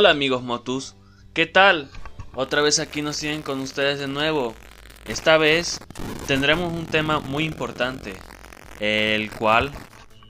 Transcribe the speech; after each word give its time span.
Hola 0.00 0.12
amigos 0.12 0.42
Motus, 0.42 0.94
¿qué 1.34 1.44
tal? 1.44 1.90
Otra 2.34 2.62
vez 2.62 2.78
aquí 2.78 3.02
nos 3.02 3.16
siguen 3.16 3.42
con 3.42 3.60
ustedes 3.60 3.98
de 3.98 4.08
nuevo. 4.08 4.54
Esta 5.04 5.36
vez 5.36 5.78
tendremos 6.26 6.72
un 6.72 6.86
tema 6.86 7.20
muy 7.20 7.44
importante, 7.44 8.14
el 8.78 9.30
cual 9.30 9.70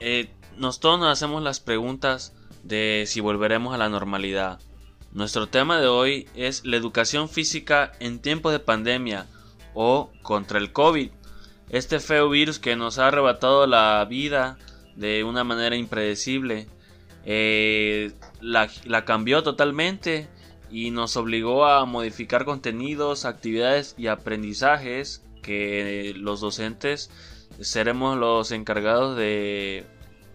eh, 0.01 0.29
nos 0.57 0.81
todos 0.81 0.99
nos 0.99 1.13
hacemos 1.13 1.41
las 1.45 1.61
preguntas 1.61 2.35
de 2.65 3.05
si 3.07 3.21
volveremos 3.21 3.73
a 3.73 3.79
la 3.79 3.89
normalidad. 3.89 4.59
Nuestro 5.13 5.47
tema 5.47 5.81
de 5.81 5.87
hoy 5.87 6.29
es 6.35 6.65
la 6.65 6.77
educación 6.77 7.29
física 7.29 7.93
en 8.01 8.19
tiempos 8.19 8.51
de 8.51 8.59
pandemia 8.59 9.29
o 9.75 10.11
contra 10.23 10.59
el 10.59 10.73
COVID, 10.73 11.13
este 11.69 12.01
feo 12.01 12.29
virus 12.29 12.59
que 12.59 12.75
nos 12.75 12.99
ha 12.99 13.07
arrebatado 13.07 13.69
la 13.69 14.05
vida 14.05 14.59
de 14.97 15.23
una 15.23 15.45
manera 15.45 15.77
impredecible. 15.77 16.67
Eh, 17.25 18.11
la, 18.41 19.05
cambió 19.05 19.43
totalmente 19.43 20.29
y 20.71 20.91
nos 20.91 21.17
obligó 21.17 21.67
a 21.67 21.85
modificar 21.85 22.45
contenidos, 22.45 23.25
actividades 23.25 23.95
y 23.99 24.07
aprendizajes 24.07 25.23
que 25.43 26.15
los 26.17 26.41
docentes 26.41 27.11
seremos 27.61 28.17
los 28.19 28.53
encargados 28.53 29.17
de 29.17 29.85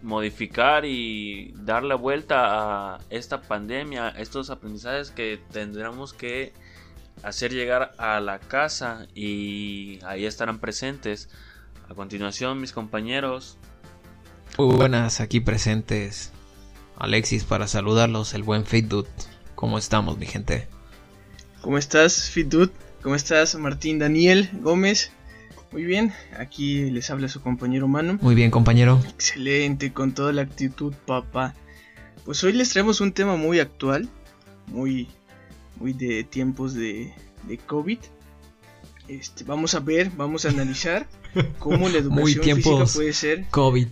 modificar 0.02 0.84
y 0.84 1.52
dar 1.56 1.82
la 1.82 1.94
vuelta 1.94 2.94
a 2.94 3.00
esta 3.10 3.42
pandemia, 3.42 4.10
estos 4.10 4.50
aprendizajes 4.50 5.10
que 5.10 5.40
tendremos 5.50 6.12
que 6.12 6.52
hacer 7.22 7.52
llegar 7.52 7.92
a 7.98 8.20
la 8.20 8.38
casa 8.38 9.06
y 9.14 9.98
ahí 10.04 10.26
estarán 10.26 10.58
presentes. 10.58 11.28
A 11.88 11.94
continuación, 11.94 12.60
mis 12.60 12.72
compañeros. 12.72 13.58
Buenas, 14.58 15.20
aquí 15.20 15.40
presentes 15.40 16.32
Alexis 16.96 17.44
para 17.44 17.68
saludarlos, 17.68 18.34
el 18.34 18.42
buen 18.42 18.64
FitDude. 18.64 19.08
¿Cómo 19.54 19.78
estamos, 19.78 20.18
mi 20.18 20.26
gente? 20.26 20.66
¿Cómo 21.60 21.78
estás, 21.78 22.30
FitDude? 22.30 22.72
¿Cómo 23.02 23.14
estás, 23.14 23.54
Martín 23.56 23.98
Daniel 23.98 24.50
Gómez? 24.62 25.12
Muy 25.72 25.84
bien, 25.84 26.12
aquí 26.38 26.90
les 26.90 27.10
habla 27.10 27.28
su 27.28 27.42
compañero 27.42 27.86
Mano. 27.86 28.18
Muy 28.22 28.34
bien, 28.34 28.50
compañero. 28.50 29.00
Excelente, 29.08 29.92
con 29.92 30.14
toda 30.14 30.32
la 30.32 30.42
actitud, 30.42 30.94
papá. 31.06 31.54
Pues 32.24 32.42
hoy 32.44 32.52
les 32.52 32.70
traemos 32.70 33.00
un 33.00 33.12
tema 33.12 33.36
muy 33.36 33.60
actual, 33.60 34.08
muy, 34.68 35.08
muy 35.78 35.92
de 35.92 36.24
tiempos 36.24 36.72
de, 36.74 37.12
de 37.46 37.58
COVID. 37.58 37.98
Este, 39.08 39.44
vamos 39.44 39.74
a 39.74 39.80
ver, 39.80 40.10
vamos 40.16 40.46
a 40.46 40.48
analizar 40.48 41.06
cómo 41.58 41.88
la 41.88 41.98
educación 41.98 42.56
física 42.56 42.84
puede 42.94 43.12
ser 43.12 43.46
COVID. 43.50 43.88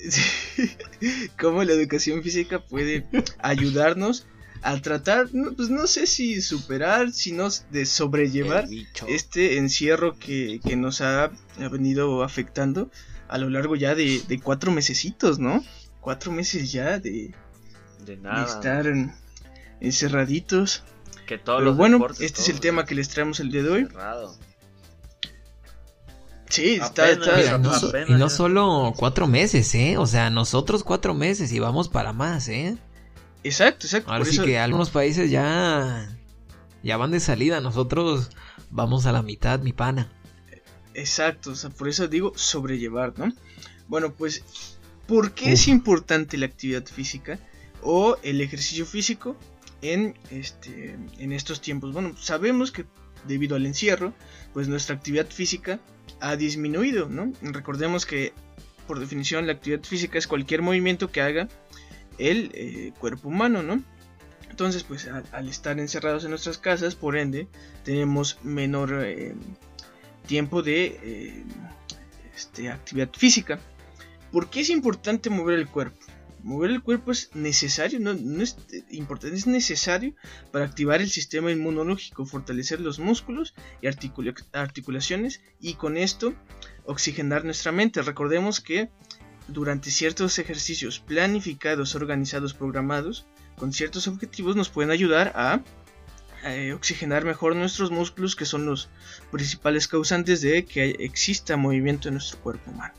cómo 1.38 1.62
la 1.64 1.72
educación 1.72 2.22
física 2.22 2.60
puede 2.60 3.06
ayudarnos 3.38 4.26
a 4.62 4.80
tratar, 4.80 5.28
pues 5.56 5.70
no 5.70 5.86
sé 5.86 6.06
si 6.06 6.42
superar, 6.42 7.12
sino 7.12 7.48
de 7.70 7.86
sobrellevar 7.86 8.66
este 9.08 9.56
encierro 9.56 10.18
que, 10.18 10.60
nos 10.76 11.00
ha, 11.00 11.30
venido 11.70 12.22
afectando 12.22 12.90
a 13.28 13.38
lo 13.38 13.48
largo 13.48 13.76
ya 13.76 13.94
de, 13.94 14.40
cuatro 14.42 14.70
mesecitos, 14.70 15.38
¿no? 15.38 15.64
Cuatro 16.00 16.32
meses 16.32 16.72
ya 16.72 16.98
de, 16.98 17.34
de, 18.04 18.16
nada. 18.16 18.44
estar 18.44 18.86
encerraditos. 19.80 20.82
Que 21.26 21.38
todos 21.38 21.60
Pero 21.60 21.74
bueno, 21.74 22.06
este 22.18 22.40
es 22.40 22.48
el 22.48 22.60
tema 22.60 22.84
que 22.84 22.94
les 22.94 23.08
traemos 23.08 23.40
el 23.40 23.50
día 23.50 23.62
de 23.62 23.70
hoy. 23.70 23.88
Sí, 26.50 26.80
está, 26.82 27.12
y 28.08 28.12
no 28.12 28.28
solo 28.28 28.92
cuatro 28.96 29.28
meses, 29.28 29.72
¿eh? 29.76 29.96
O 29.98 30.06
sea, 30.06 30.30
nosotros 30.30 30.82
cuatro 30.82 31.14
meses 31.14 31.52
y 31.52 31.60
vamos 31.60 31.88
para 31.88 32.12
más, 32.12 32.48
¿eh? 32.48 32.76
Exacto, 33.44 33.86
exacto. 33.86 34.10
Ahora 34.10 34.24
sí 34.24 34.38
que 34.40 34.58
algunos 34.58 34.90
países 34.90 35.30
ya, 35.30 36.08
ya 36.82 36.96
van 36.96 37.12
de 37.12 37.20
salida, 37.20 37.60
nosotros 37.60 38.30
vamos 38.70 39.06
a 39.06 39.12
la 39.12 39.22
mitad, 39.22 39.60
mi 39.60 39.72
pana. 39.72 40.12
Exacto, 40.92 41.52
o 41.52 41.54
sea, 41.54 41.70
por 41.70 41.88
eso 41.88 42.08
digo 42.08 42.32
sobrellevar, 42.34 43.16
¿no? 43.16 43.32
Bueno, 43.86 44.12
pues, 44.12 44.44
¿por 45.06 45.32
qué 45.32 45.52
es 45.52 45.68
importante 45.68 46.36
la 46.36 46.46
actividad 46.46 46.84
física 46.84 47.38
o 47.80 48.16
el 48.24 48.40
ejercicio 48.40 48.86
físico 48.86 49.36
en, 49.82 50.18
este, 50.30 50.98
en 51.18 51.32
estos 51.32 51.60
tiempos? 51.60 51.92
Bueno, 51.92 52.16
sabemos 52.16 52.72
que 52.72 52.86
debido 53.26 53.54
al 53.54 53.66
encierro, 53.66 54.14
pues 54.52 54.66
nuestra 54.68 54.96
actividad 54.96 55.28
física 55.28 55.78
ha 56.20 56.36
disminuido, 56.36 57.08
¿no? 57.08 57.32
Recordemos 57.42 58.06
que 58.06 58.32
por 58.86 58.98
definición 58.98 59.46
la 59.46 59.52
actividad 59.52 59.82
física 59.84 60.18
es 60.18 60.26
cualquier 60.26 60.62
movimiento 60.62 61.10
que 61.10 61.20
haga 61.20 61.48
el 62.18 62.50
eh, 62.54 62.92
cuerpo 62.98 63.28
humano, 63.28 63.62
¿no? 63.62 63.82
Entonces, 64.50 64.82
pues 64.82 65.08
al, 65.08 65.48
estar 65.48 65.78
encerrados 65.78 66.24
en 66.24 66.30
nuestras 66.30 66.58
casas, 66.58 66.94
por 66.94 67.16
ende, 67.16 67.46
tenemos 67.84 68.38
menor 68.42 69.00
eh, 69.04 69.34
tiempo 70.26 70.62
de 70.62 70.98
eh, 71.02 71.44
este, 72.36 72.68
actividad 72.68 73.10
física. 73.16 73.58
¿Por 74.32 74.50
qué 74.50 74.60
es 74.60 74.70
importante 74.70 75.30
mover 75.30 75.58
el 75.58 75.68
cuerpo? 75.68 76.04
Mover 76.42 76.70
el 76.70 76.82
cuerpo 76.82 77.12
es 77.12 77.30
necesario, 77.34 78.00
no, 78.00 78.12
es 78.42 78.56
importante, 78.90 79.36
es 79.36 79.46
necesario 79.46 80.14
para 80.52 80.64
activar 80.64 81.00
el 81.00 81.10
sistema 81.10 81.50
inmunológico, 81.50 82.26
fortalecer 82.26 82.80
los 82.80 82.98
músculos 82.98 83.54
y 83.82 83.86
articulaciones 83.86 85.40
y 85.60 85.74
con 85.74 85.96
esto 85.96 86.34
oxigenar 86.84 87.44
nuestra 87.44 87.72
mente. 87.72 88.02
Recordemos 88.02 88.60
que 88.60 88.90
durante 89.48 89.90
ciertos 89.90 90.38
ejercicios 90.38 91.00
planificados, 91.00 91.94
organizados, 91.94 92.54
programados, 92.54 93.26
con 93.56 93.72
ciertos 93.72 94.08
objetivos 94.08 94.56
nos 94.56 94.70
pueden 94.70 94.90
ayudar 94.90 95.32
a 95.34 95.62
eh, 96.44 96.72
oxigenar 96.72 97.24
mejor 97.24 97.54
nuestros 97.54 97.90
músculos 97.90 98.34
que 98.34 98.46
son 98.46 98.64
los 98.64 98.88
principales 99.30 99.86
causantes 99.88 100.40
de 100.40 100.64
que 100.64 100.90
exista 101.00 101.56
movimiento 101.56 102.08
en 102.08 102.14
nuestro 102.14 102.40
cuerpo 102.40 102.70
humano. 102.70 102.94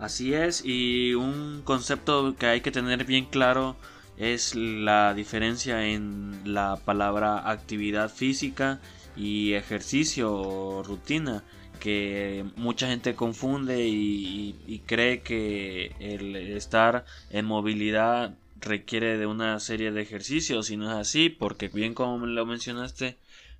Así 0.00 0.32
es, 0.32 0.64
y 0.64 1.12
un 1.12 1.60
concepto 1.62 2.34
que 2.34 2.46
hay 2.46 2.62
que 2.62 2.70
tener 2.70 3.04
bien 3.04 3.26
claro 3.26 3.76
es 4.16 4.54
la 4.54 5.12
diferencia 5.12 5.88
en 5.88 6.40
la 6.54 6.76
palabra 6.82 7.50
actividad 7.50 8.10
física 8.10 8.80
y 9.14 9.52
ejercicio 9.52 10.32
o 10.32 10.82
rutina 10.82 11.44
que 11.80 12.46
mucha 12.56 12.88
gente 12.88 13.14
confunde 13.14 13.86
y, 13.88 14.82
cree 14.86 15.20
que 15.20 15.94
el 16.00 16.34
estar 16.34 17.04
en 17.28 17.44
movilidad 17.44 18.38
requiere 18.56 19.18
de 19.18 19.26
una 19.26 19.60
serie 19.60 19.92
de 19.92 20.00
ejercicios 20.00 20.70
y 20.70 20.78
no 20.78 20.90
es 20.90 20.96
así 20.96 21.28
porque 21.28 21.68
bien 21.68 21.92
como 21.92 22.24
lo 22.24 22.46
mencionaste 22.46 23.18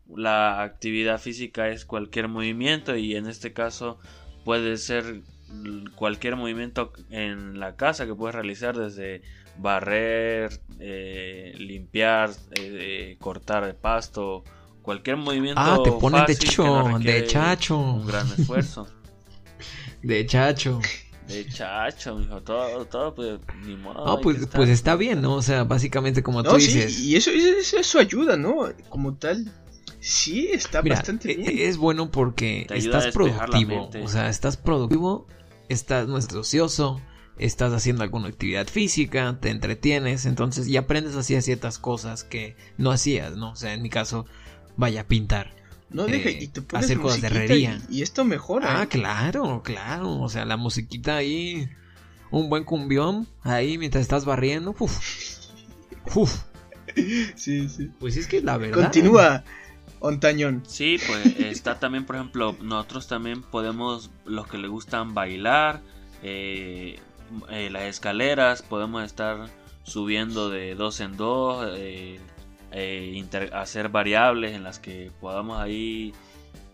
la 0.08 0.62
actividad 0.62 1.20
física 1.20 1.68
es 1.68 1.84
cualquier 1.84 2.28
movimiento 2.28 2.96
y 2.96 3.14
en 3.14 3.26
este 3.26 3.52
caso 3.52 3.98
puede 4.44 4.78
ser 4.78 5.22
cualquier 5.94 6.36
movimiento 6.36 6.92
en 7.10 7.58
la 7.58 7.76
casa 7.76 8.06
que 8.06 8.14
puedes 8.14 8.34
realizar 8.34 8.76
desde 8.76 9.22
barrer, 9.58 10.60
eh, 10.78 11.54
limpiar, 11.58 12.30
eh, 12.52 13.16
cortar 13.20 13.64
el 13.64 13.74
pasto, 13.74 14.44
cualquier 14.82 15.16
movimiento. 15.16 15.60
Ah, 15.60 15.80
te 15.84 15.92
pones 15.92 16.26
de 16.26 16.36
chacho, 16.36 16.98
de 16.98 17.26
chacho. 17.26 17.78
Un 17.78 18.06
gran 18.06 18.26
esfuerzo. 18.38 18.86
de 20.02 20.26
chacho. 20.26 20.80
De 21.28 21.46
chacho, 21.46 22.16
mijo, 22.16 22.40
todo, 22.42 22.84
todo, 22.86 23.14
pues, 23.14 23.38
ni 23.64 23.76
modo. 23.76 24.20
pues, 24.20 24.48
pues 24.52 24.68
está 24.68 24.96
bien, 24.96 25.22
¿no? 25.22 25.34
O 25.34 25.42
sea, 25.42 25.62
básicamente 25.62 26.22
como 26.22 26.42
tú 26.42 26.56
dices. 26.56 26.98
y 27.00 27.14
eso, 27.14 27.30
eso, 27.30 27.78
eso 27.78 27.98
ayuda, 28.00 28.36
¿no? 28.36 28.68
Como 28.88 29.14
tal, 29.14 29.52
Sí, 30.00 30.48
está 30.50 30.80
bastante 30.80 31.32
e, 31.32 31.36
bien. 31.36 31.58
Es 31.58 31.76
bueno 31.76 32.10
porque 32.10 32.66
estás 32.70 33.08
productivo. 33.08 33.90
O 34.02 34.08
sea, 34.08 34.28
estás 34.28 34.56
productivo 34.56 35.26
estás, 35.72 36.08
no 36.08 36.18
estás 36.18 36.36
ocioso, 36.36 37.00
estás 37.38 37.72
haciendo 37.72 38.02
alguna 38.02 38.28
actividad 38.28 38.66
física, 38.66 39.38
te 39.40 39.50
entretienes, 39.50 40.26
entonces 40.26 40.68
y 40.68 40.76
aprendes 40.76 41.16
a 41.16 41.20
hacer 41.20 41.42
ciertas 41.42 41.78
cosas 41.78 42.24
que 42.24 42.56
no 42.76 42.90
hacías, 42.90 43.36
¿no? 43.36 43.52
O 43.52 43.56
sea, 43.56 43.72
en 43.72 43.82
mi 43.82 43.90
caso, 43.90 44.26
vaya 44.76 45.02
a 45.02 45.06
pintar. 45.06 45.54
No, 45.88 46.06
deja, 46.06 46.30
y 46.30 46.46
te 46.46 46.62
pones 46.62 46.86
hacer 46.86 46.98
cosas 47.00 47.20
de 47.20 47.26
herrería. 47.26 47.80
Y, 47.88 48.02
esto 48.02 48.24
mejora. 48.24 48.80
Ah, 48.80 48.84
¿eh? 48.84 48.88
claro, 48.88 49.62
claro. 49.64 50.20
O 50.20 50.28
sea, 50.28 50.44
la 50.44 50.56
musiquita 50.56 51.16
ahí, 51.16 51.68
un 52.30 52.48
buen 52.48 52.64
cumbión 52.64 53.26
ahí 53.42 53.76
mientras 53.76 54.02
estás 54.02 54.24
barriendo. 54.24 54.74
Uf. 54.78 54.98
Uf. 56.14 56.42
Sí, 57.36 57.68
sí. 57.68 57.88
Pues 58.00 58.16
es 58.16 58.26
que 58.26 58.42
la 58.42 58.56
verdad. 58.56 58.82
Continúa. 58.82 59.44
Ontañón. 60.00 60.62
Sí, 60.66 60.98
pues 61.06 61.38
está 61.38 61.78
también, 61.78 62.06
por 62.06 62.16
ejemplo, 62.16 62.56
nosotros 62.62 63.06
también 63.06 63.42
podemos, 63.42 64.10
los 64.24 64.46
que 64.46 64.56
le 64.56 64.66
gustan 64.66 65.12
bailar, 65.14 65.82
eh, 66.22 66.98
eh, 67.50 67.68
las 67.70 67.82
escaleras, 67.82 68.62
podemos 68.62 69.04
estar 69.04 69.48
subiendo 69.82 70.48
de 70.48 70.74
dos 70.74 71.00
en 71.00 71.16
dos, 71.16 71.66
eh, 71.76 72.18
hacer 73.52 73.90
variables 73.90 74.54
en 74.54 74.64
las 74.64 74.78
que 74.78 75.12
podamos 75.20 75.58
ahí 75.58 76.14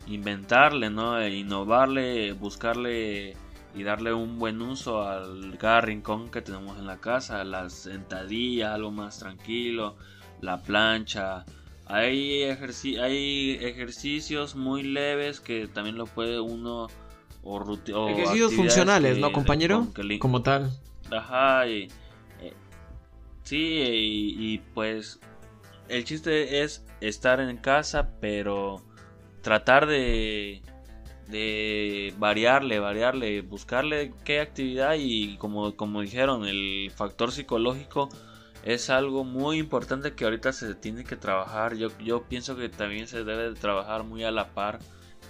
inventarle, 0.06 0.90
¿no? 0.90 1.26
innovarle, 1.26 2.32
buscarle 2.32 3.34
y 3.74 3.82
darle 3.82 4.12
un 4.12 4.38
buen 4.38 4.62
uso 4.62 5.02
al 5.02 5.58
cada 5.58 5.80
rincón 5.80 6.30
que 6.30 6.42
tenemos 6.42 6.78
en 6.78 6.86
la 6.86 6.98
casa, 6.98 7.42
las 7.44 7.72
sentadillas, 7.72 8.72
algo 8.72 8.92
más 8.92 9.18
tranquilo, 9.18 9.96
la 10.40 10.62
plancha. 10.62 11.44
Hay, 11.86 12.42
hay 12.42 13.58
ejercicios 13.60 14.56
muy 14.56 14.82
leves 14.82 15.40
que 15.40 15.68
también 15.68 15.96
lo 15.96 16.06
puede 16.06 16.40
uno 16.40 16.88
o, 17.42 18.08
ejercicios 18.08 18.54
funcionales, 18.54 19.18
¿no, 19.18 19.32
compañero? 19.32 19.86
Como 20.18 20.42
tal. 20.42 20.72
Ajá, 21.12 21.68
y, 21.68 21.84
eh, 22.40 22.52
sí, 23.44 23.58
y, 23.58 24.58
pues 24.74 25.20
el 25.88 26.04
chiste 26.04 26.62
es 26.62 26.84
estar 27.00 27.38
en 27.38 27.56
casa, 27.58 28.10
pero 28.20 28.82
tratar 29.42 29.86
de 29.86 30.60
de 31.28 32.14
variarle, 32.18 32.78
variarle, 32.78 33.42
buscarle 33.42 34.12
qué 34.24 34.40
actividad 34.40 34.94
y 34.96 35.36
como, 35.38 35.76
como 35.76 36.00
dijeron, 36.00 36.46
el 36.46 36.92
factor 36.94 37.32
psicológico 37.32 38.08
es 38.66 38.90
algo 38.90 39.22
muy 39.22 39.58
importante 39.58 40.14
que 40.14 40.24
ahorita 40.24 40.52
se 40.52 40.74
tiene 40.74 41.04
que 41.04 41.14
trabajar. 41.14 41.76
Yo, 41.76 41.96
yo 41.98 42.24
pienso 42.24 42.56
que 42.56 42.68
también 42.68 43.06
se 43.06 43.22
debe 43.22 43.54
trabajar 43.54 44.02
muy 44.02 44.24
a 44.24 44.32
la 44.32 44.48
par, 44.54 44.80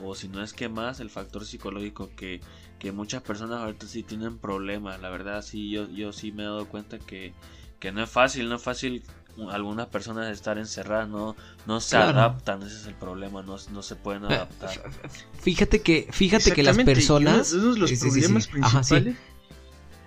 o 0.02 0.14
si 0.14 0.28
no 0.28 0.42
es 0.42 0.54
que 0.54 0.70
más, 0.70 1.00
el 1.00 1.10
factor 1.10 1.44
psicológico 1.44 2.08
que, 2.16 2.40
que 2.78 2.92
muchas 2.92 3.22
personas 3.22 3.60
ahorita 3.60 3.86
sí 3.86 4.02
tienen 4.02 4.38
problemas. 4.38 5.02
La 5.02 5.10
verdad, 5.10 5.42
sí, 5.42 5.68
yo, 5.68 5.86
yo 5.90 6.14
sí 6.14 6.32
me 6.32 6.44
he 6.44 6.46
dado 6.46 6.66
cuenta 6.66 6.98
que, 6.98 7.34
que 7.78 7.92
no 7.92 8.02
es 8.02 8.08
fácil, 8.08 8.48
no 8.48 8.56
es 8.56 8.62
fácil 8.62 9.02
algunas 9.50 9.88
personas 9.88 10.32
estar 10.32 10.56
encerradas 10.56 11.10
no, 11.10 11.36
no 11.66 11.82
se 11.82 11.98
adaptan, 11.98 12.62
ese 12.62 12.76
es 12.76 12.86
el 12.86 12.94
problema, 12.94 13.42
no, 13.42 13.56
no 13.70 13.82
se 13.82 13.96
pueden 13.96 14.24
adaptar. 14.24 14.70
Fíjate 15.42 15.82
que, 15.82 16.08
fíjate 16.10 16.52
que 16.52 16.62
las 16.62 16.78
personas... 16.78 17.52
los 17.52 17.92
problemas 17.92 18.46
principales... 18.46 19.16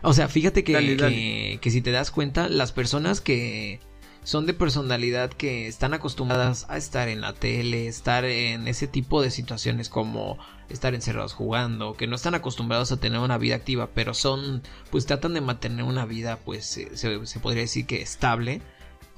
O 0.01 0.13
sea, 0.13 0.27
fíjate 0.27 0.63
que, 0.63 1.59
que, 1.61 1.71
si 1.71 1.81
te 1.81 1.91
das 1.91 2.11
cuenta, 2.11 2.49
las 2.49 2.71
personas 2.71 3.21
que 3.21 3.79
son 4.23 4.45
de 4.45 4.53
personalidad 4.53 5.31
que 5.31 5.67
están 5.67 5.93
acostumbradas 5.93 6.65
a 6.69 6.77
estar 6.77 7.09
en 7.09 7.21
la 7.21 7.33
tele, 7.33 7.87
estar 7.87 8.25
en 8.25 8.67
ese 8.67 8.87
tipo 8.87 9.21
de 9.21 9.31
situaciones 9.31 9.89
como 9.89 10.37
estar 10.69 10.93
encerrados 10.93 11.33
jugando, 11.33 11.95
que 11.95 12.07
no 12.07 12.15
están 12.15 12.35
acostumbrados 12.35 12.91
a 12.91 12.99
tener 12.99 13.19
una 13.19 13.37
vida 13.37 13.55
activa, 13.55 13.89
pero 13.93 14.13
son, 14.13 14.61
pues 14.91 15.05
tratan 15.05 15.33
de 15.33 15.41
mantener 15.41 15.83
una 15.83 16.05
vida, 16.05 16.37
pues 16.45 16.65
se, 16.65 16.95
se 16.95 17.39
podría 17.39 17.63
decir 17.63 17.85
que 17.85 18.01
estable 18.01 18.61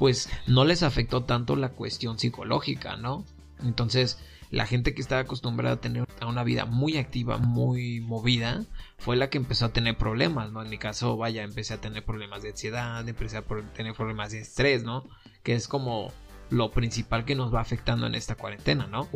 pues 0.01 0.29
no 0.47 0.65
les 0.65 0.81
afectó 0.81 1.25
tanto 1.25 1.55
la 1.55 1.69
cuestión 1.69 2.17
psicológica, 2.17 2.97
¿no? 2.97 3.23
Entonces, 3.63 4.17
la 4.49 4.65
gente 4.65 4.95
que 4.95 5.01
estaba 5.01 5.21
acostumbrada 5.21 5.75
a 5.75 5.79
tener 5.79 6.07
una 6.27 6.43
vida 6.43 6.65
muy 6.65 6.97
activa, 6.97 7.37
muy 7.37 7.99
movida, 7.99 8.65
fue 9.01 9.15
la 9.15 9.29
que 9.31 9.39
empezó 9.39 9.65
a 9.65 9.73
tener 9.73 9.97
problemas, 9.97 10.51
¿no? 10.51 10.61
En 10.61 10.69
mi 10.69 10.77
caso, 10.77 11.17
vaya, 11.17 11.41
empecé 11.41 11.73
a 11.73 11.81
tener 11.81 12.05
problemas 12.05 12.43
de 12.43 12.49
ansiedad, 12.49 13.07
empecé 13.07 13.37
a 13.37 13.41
tener 13.41 13.95
problemas 13.95 14.31
de 14.31 14.39
estrés, 14.39 14.83
¿no? 14.83 15.07
Que 15.41 15.55
es 15.55 15.67
como 15.67 16.13
lo 16.51 16.71
principal 16.71 17.25
que 17.25 17.33
nos 17.33 17.53
va 17.53 17.61
afectando 17.61 18.05
en 18.05 18.13
esta 18.13 18.35
cuarentena, 18.35 18.85
¿no? 18.85 19.09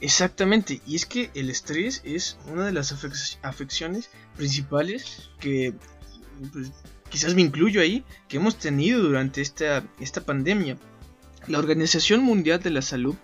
Exactamente, 0.00 0.80
y 0.86 0.94
es 0.94 1.06
que 1.06 1.30
el 1.34 1.50
estrés 1.50 2.02
es 2.04 2.38
una 2.46 2.66
de 2.66 2.72
las 2.72 2.92
afecciones 3.42 4.10
principales 4.36 5.30
que 5.40 5.74
pues, 6.52 6.70
quizás 7.08 7.34
me 7.34 7.42
incluyo 7.42 7.80
ahí, 7.80 8.04
que 8.28 8.36
hemos 8.36 8.58
tenido 8.58 9.02
durante 9.02 9.40
esta, 9.40 9.82
esta 9.98 10.20
pandemia. 10.20 10.76
La 11.48 11.58
Organización 11.58 12.22
Mundial 12.22 12.60
de 12.62 12.70
la 12.70 12.82
Salud 12.82 13.16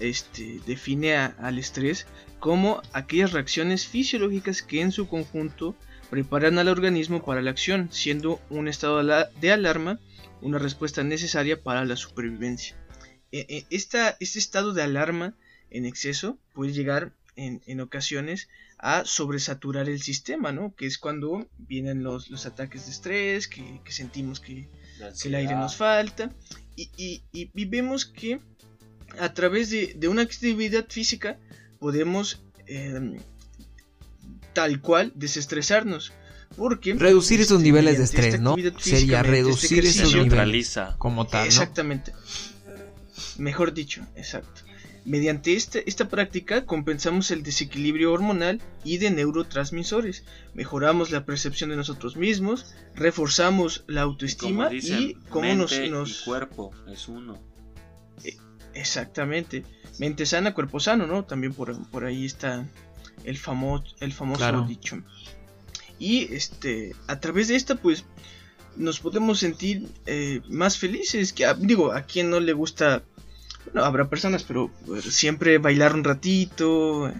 este, 0.00 0.60
define 0.66 1.14
al 1.14 1.58
estrés 1.58 2.06
como 2.38 2.82
aquellas 2.92 3.32
reacciones 3.32 3.86
fisiológicas 3.86 4.62
que 4.62 4.80
en 4.80 4.92
su 4.92 5.08
conjunto 5.08 5.76
preparan 6.10 6.58
al 6.58 6.68
organismo 6.68 7.24
para 7.24 7.42
la 7.42 7.50
acción, 7.50 7.88
siendo 7.92 8.40
un 8.50 8.66
estado 8.66 9.02
de 9.40 9.52
alarma 9.52 10.00
una 10.42 10.58
respuesta 10.58 11.04
necesaria 11.04 11.62
para 11.62 11.84
la 11.84 11.96
supervivencia. 11.96 12.76
E, 13.30 13.46
e, 13.48 13.66
esta, 13.70 14.16
este 14.20 14.38
estado 14.38 14.72
de 14.72 14.82
alarma 14.82 15.34
en 15.70 15.84
exceso 15.84 16.38
puede 16.54 16.72
llegar 16.72 17.12
en, 17.36 17.62
en 17.66 17.80
ocasiones 17.80 18.48
a 18.82 19.04
sobresaturar 19.04 19.88
el 19.88 20.00
sistema, 20.00 20.52
¿no? 20.52 20.74
Que 20.74 20.86
es 20.86 20.98
cuando 20.98 21.46
vienen 21.58 22.02
los, 22.02 22.30
los 22.30 22.46
ataques 22.46 22.86
de 22.86 22.92
estrés, 22.92 23.46
que, 23.46 23.80
sentimos 23.90 24.40
que, 24.40 24.68
el 25.24 25.34
aire 25.34 25.54
nos 25.54 25.76
falta. 25.76 26.34
Y, 26.76 27.22
vemos 27.66 28.06
que 28.06 28.40
a 29.18 29.32
través 29.34 29.70
de, 29.70 30.08
una 30.08 30.22
actividad 30.22 30.86
física 30.88 31.38
podemos 31.78 32.42
em, 32.66 33.18
tal 34.52 34.80
cual 34.80 35.12
desestresarnos. 35.14 36.12
Porque 36.56 36.94
reducir 36.94 37.40
esos 37.40 37.60
niveles 37.60 37.98
de 37.98 38.04
estrés, 38.04 38.40
¿no? 38.40 38.56
Sería 38.78 39.22
reducir 39.22 39.84
esos 39.86 40.14
niveles 40.14 40.76
como 40.98 41.26
tal. 41.26 41.46
Exactamente. 41.46 42.12
Mejor 43.38 43.72
dicho, 43.72 44.04
exacto. 44.16 44.62
Mediante 45.04 45.54
este, 45.54 45.88
esta 45.88 46.08
práctica 46.08 46.66
compensamos 46.66 47.30
el 47.30 47.42
desequilibrio 47.42 48.12
hormonal 48.12 48.60
y 48.84 48.98
de 48.98 49.10
neurotransmisores, 49.10 50.24
mejoramos 50.52 51.10
la 51.10 51.24
percepción 51.24 51.70
de 51.70 51.76
nosotros 51.76 52.16
mismos, 52.16 52.74
reforzamos 52.94 53.84
la 53.86 54.02
autoestima 54.02 54.70
y 54.72 55.14
cómo 55.30 55.54
nos, 55.54 55.72
nos... 55.88 56.20
cuerpo 56.22 56.72
es 56.92 57.08
uno. 57.08 57.38
Exactamente. 58.74 59.64
Mente 59.98 60.26
sana, 60.26 60.54
cuerpo 60.54 60.80
sano, 60.80 61.06
¿no? 61.06 61.24
También 61.24 61.52
por, 61.52 61.76
por 61.88 62.04
ahí 62.04 62.24
está 62.24 62.66
el, 63.24 63.38
famo 63.38 63.82
el 64.00 64.12
famoso 64.12 64.64
dicho. 64.66 65.02
Y 65.98 66.34
este, 66.34 66.94
a 67.06 67.20
través 67.20 67.48
de 67.48 67.56
esta, 67.56 67.74
pues, 67.74 68.04
nos 68.76 69.00
podemos 69.00 69.38
sentir 69.38 69.88
eh, 70.06 70.40
más 70.48 70.78
felices. 70.78 71.32
Que, 71.32 71.46
digo, 71.58 71.92
a 71.92 72.02
quien 72.02 72.30
no 72.30 72.40
le 72.40 72.52
gusta 72.52 73.02
bueno, 73.66 73.84
habrá 73.84 74.08
personas, 74.08 74.42
pero 74.42 74.70
pues, 74.86 75.04
siempre 75.04 75.58
bailar 75.58 75.94
un 75.94 76.04
ratito, 76.04 77.12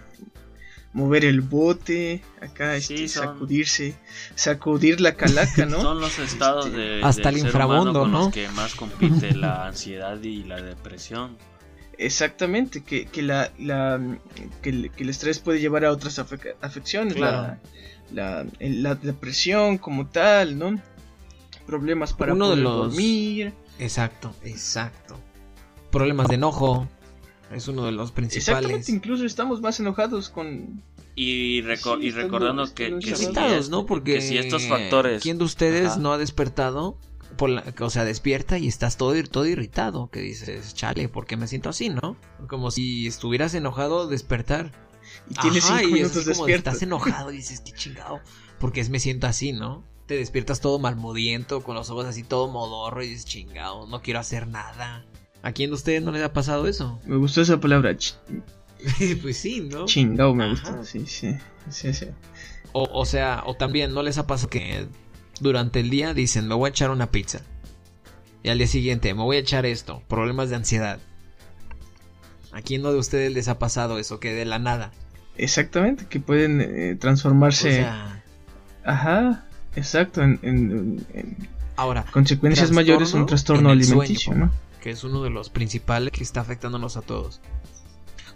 mover 0.93 1.25
el 1.25 1.41
bote, 1.41 2.23
acá 2.41 2.77
este, 2.77 3.07
sacudirse, 3.09 3.97
sacudir 4.35 5.01
la 5.01 5.15
calaca, 5.15 5.67
¿no? 5.67 5.81
Son 5.83 6.01
los 6.01 6.19
estados 6.19 6.73
de 6.73 7.01
hasta 7.03 7.29
el 7.29 7.39
inframundo, 7.39 8.07
¿no? 8.07 8.25
los 8.25 8.33
que 8.33 8.49
más 8.49 8.75
compite 8.75 9.35
la 9.35 9.67
ansiedad 9.67 10.21
y 10.23 10.45
la 10.45 10.61
depresión. 10.61 11.37
Exactamente, 11.97 12.83
que, 12.83 13.05
que, 13.07 13.23
la, 13.23 13.51
la 13.59 14.01
que, 14.63 14.71
el, 14.71 15.09
estrés 15.11 15.39
puede 15.39 15.61
llevar 15.61 15.85
a 15.85 15.93
otras 15.93 16.19
afecciones, 16.19 17.19
la, 17.19 17.59
la, 18.11 18.47
la, 18.59 18.95
depresión 18.95 19.77
como 19.77 20.07
tal, 20.07 20.59
¿no? 20.59 20.81
Problemas 21.67 22.15
para 22.15 22.33
Uno 22.33 22.47
poder 22.47 22.65
dormir. 22.65 23.53
Exacto, 23.79 24.35
exacto 24.43 25.21
problemas 25.91 26.29
de 26.29 26.37
enojo. 26.37 26.89
Es 27.51 27.69
uno 27.69 27.85
de 27.85 27.93
los 27.93 28.13
principales. 28.13 28.49
Exactamente, 28.49 28.93
incluso 28.93 29.25
estamos 29.25 29.61
más 29.61 29.81
enojados 29.81 30.29
con... 30.29 30.83
Y, 31.17 31.59
y 31.59 31.63
recordando 31.63 32.73
que, 32.73 32.99
que, 32.99 33.69
¿no? 33.71 33.85
Porque 33.85 34.21
si 34.21 34.39
estos 34.39 34.67
factores... 34.67 35.23
¿Quién 35.23 35.39
de 35.39 35.45
ustedes 35.45 35.97
no 35.99 36.13
ha 36.13 36.19
despertado? 36.19 36.97
Por 37.37 37.51
la, 37.51 37.65
o 37.81 37.91
sea, 37.91 38.05
despierta 38.05 38.59
y 38.59 38.69
estás 38.69 38.97
todo, 38.97 39.21
todo 39.25 39.47
irritado. 39.47 40.09
Que 40.11 40.21
dices, 40.21 40.75
chale, 40.75 41.09
¿por 41.09 41.27
qué 41.27 41.37
me 41.37 41.49
siento 41.49 41.69
así, 41.69 41.89
no? 41.89 42.17
Como 42.49 42.71
si 42.71 43.07
estuvieras 43.07 43.55
enojado, 43.55 44.07
despertar. 44.07 44.73
Y 45.29 45.35
tienes 45.35 45.65
cinco 45.65 45.89
minutos 45.93 46.27
es 46.27 46.39
como 46.39 46.49
Estás 46.49 46.83
enojado 46.83 47.33
y 47.33 47.37
dices, 47.37 47.61
qué 47.61 47.73
chingado. 47.73 48.21
Porque 48.59 48.81
es 48.81 48.91
me 48.91 49.01
siento 49.01 49.27
así, 49.27 49.53
¿no? 49.53 49.85
Te 50.07 50.17
despiertas 50.17 50.61
todo 50.61 50.79
malmodiento, 50.79 51.63
con 51.63 51.75
los 51.75 51.91
ojos 51.91 52.07
así 52.07 52.23
todo 52.23 52.49
modorro 52.49 53.03
y 53.03 53.09
dices, 53.09 53.27
chingado, 53.27 53.87
no 53.87 54.03
quiero 54.03 54.21
hacer 54.21 54.47
nada. 54.47 55.05
¿A 55.43 55.53
quién 55.53 55.71
de 55.71 55.75
ustedes 55.75 56.03
no 56.03 56.13
les 56.13 56.23
ha 56.23 56.33
pasado 56.33 56.67
eso? 56.67 57.01
Me 57.05 57.17
gustó 57.17 57.41
esa 57.41 57.61
palabra. 57.61 57.97
pues 59.23 59.37
sí, 59.37 59.61
¿no? 59.61 59.87
Chingado 59.87 60.35
me 60.35 60.51
gusta. 60.51 60.85
Sí, 60.85 61.07
sí. 61.07 61.37
sí, 61.71 61.95
sí. 61.95 62.07
O, 62.73 62.89
o 62.93 63.05
sea, 63.05 63.43
o 63.47 63.55
también 63.55 63.95
no 63.95 64.03
les 64.03 64.19
ha 64.19 64.27
pasado 64.27 64.51
que 64.51 64.87
durante 65.41 65.81
el 65.81 65.91
día 65.91 66.15
dicen, 66.15 66.47
me 66.47 66.55
voy 66.55 66.69
a 66.69 66.71
echar 66.71 66.91
una 66.91 67.11
pizza. 67.11 67.41
Y 68.43 68.49
al 68.49 68.59
día 68.59 68.67
siguiente, 68.67 69.13
me 69.15 69.23
voy 69.23 69.37
a 69.37 69.41
echar 69.41 69.67
esto. 69.67 70.03
Problemas 70.09 70.51
de 70.51 70.57
ansiedad. 70.57 70.99
¿A 72.53 72.63
quién 72.63 72.83
no 72.83 72.93
de 72.93 72.99
ustedes 72.99 73.33
les 73.33 73.49
ha 73.49 73.59
pasado 73.59 73.99
eso? 73.99 74.19
Que 74.21 74.33
de 74.33 74.45
la 74.45 74.59
nada. 74.59 74.93
Exactamente, 75.37 76.07
que 76.07 76.21
pueden 76.21 76.61
eh, 76.61 76.97
transformarse. 76.99 77.69
O 77.69 77.73
sea... 77.73 78.23
Ajá, 78.85 79.47
exacto. 79.77 80.23
En, 80.23 81.05
Ahora, 81.77 82.05
consecuencias 82.11 82.73
mayores, 82.73 83.15
un 83.15 83.27
trastorno 83.27 83.71
alimenticio, 83.71 84.35
¿no? 84.35 84.51
Que 84.81 84.91
es 84.91 85.05
uno 85.05 85.23
de 85.23 85.31
los 85.31 85.51
principales 85.51 86.13
que 86.13 86.23
está 86.23 86.41
afectándonos 86.41 86.97
a 86.97 87.03
todos. 87.03 87.41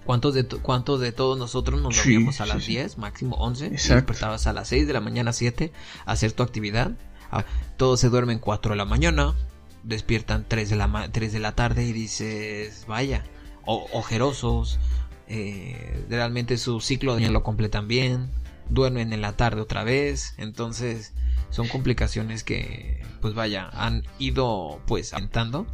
¿Cuántos 0.05 0.35
de, 0.35 0.47
cuántos 0.47 1.01
de 1.01 1.13
todos 1.13 1.39
nosotros 1.39 1.81
nos 1.81 1.97
dormíamos 1.97 2.41
a 2.41 2.47
las 2.47 2.67
10, 2.67 2.99
máximo 2.99 3.37
11? 3.37 3.67
Y 3.67 3.71
despertabas 3.71 4.47
a 4.47 4.53
las 4.53 4.69
6 4.69 4.87
de 4.87 4.93
la 4.93 5.01
mañana, 5.01 5.33
7 5.33 5.73
a 6.05 6.13
hacer 6.13 6.33
tu 6.33 6.43
actividad. 6.43 6.93
Ah, 7.31 7.45
todos 7.79 8.01
se 8.01 8.11
duermen 8.11 8.39
4 8.39 8.73
de 8.73 8.77
la 8.77 8.85
mañana, 8.85 9.35
despiertan 9.83 10.45
3 10.47 10.71
de 10.71 10.77
la, 10.77 11.09
3 11.11 11.33
de 11.33 11.39
la 11.41 11.55
tarde 11.55 11.85
y 11.85 11.93
dices, 11.93 12.85
vaya, 12.87 13.25
ojerosos, 13.65 14.79
eh, 15.27 16.05
realmente 16.11 16.59
su 16.59 16.81
ciclo 16.81 17.17
de 17.17 17.31
lo 17.31 17.43
completan 17.43 17.89
bien. 17.89 18.31
duermen 18.69 19.13
en 19.15 19.23
la 19.23 19.37
tarde 19.37 19.63
otra 19.63 19.85
vez, 19.85 20.35
entonces 20.37 21.15
son 21.49 21.69
complicaciones 21.69 22.45
que 22.45 23.03
pues 23.23 23.33
vaya, 23.35 23.71
han 23.73 24.05
ido 24.19 24.81
pues 24.87 25.15
aumentando 25.15 25.67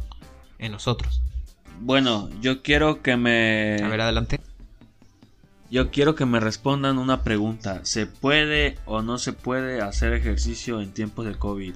en 0.61 0.71
nosotros. 0.71 1.21
Bueno, 1.81 2.29
yo 2.39 2.61
quiero 2.61 3.01
que 3.01 3.17
me... 3.17 3.77
A 3.83 3.89
ver, 3.89 4.01
adelante. 4.01 4.39
Yo 5.69 5.89
quiero 5.89 6.15
que 6.15 6.25
me 6.25 6.39
respondan 6.39 6.97
una 6.97 7.23
pregunta. 7.23 7.81
¿Se 7.83 8.05
puede 8.05 8.77
o 8.85 9.01
no 9.01 9.17
se 9.17 9.33
puede 9.33 9.81
hacer 9.81 10.13
ejercicio 10.13 10.79
en 10.79 10.93
tiempos 10.93 11.25
de 11.25 11.35
COVID? 11.35 11.73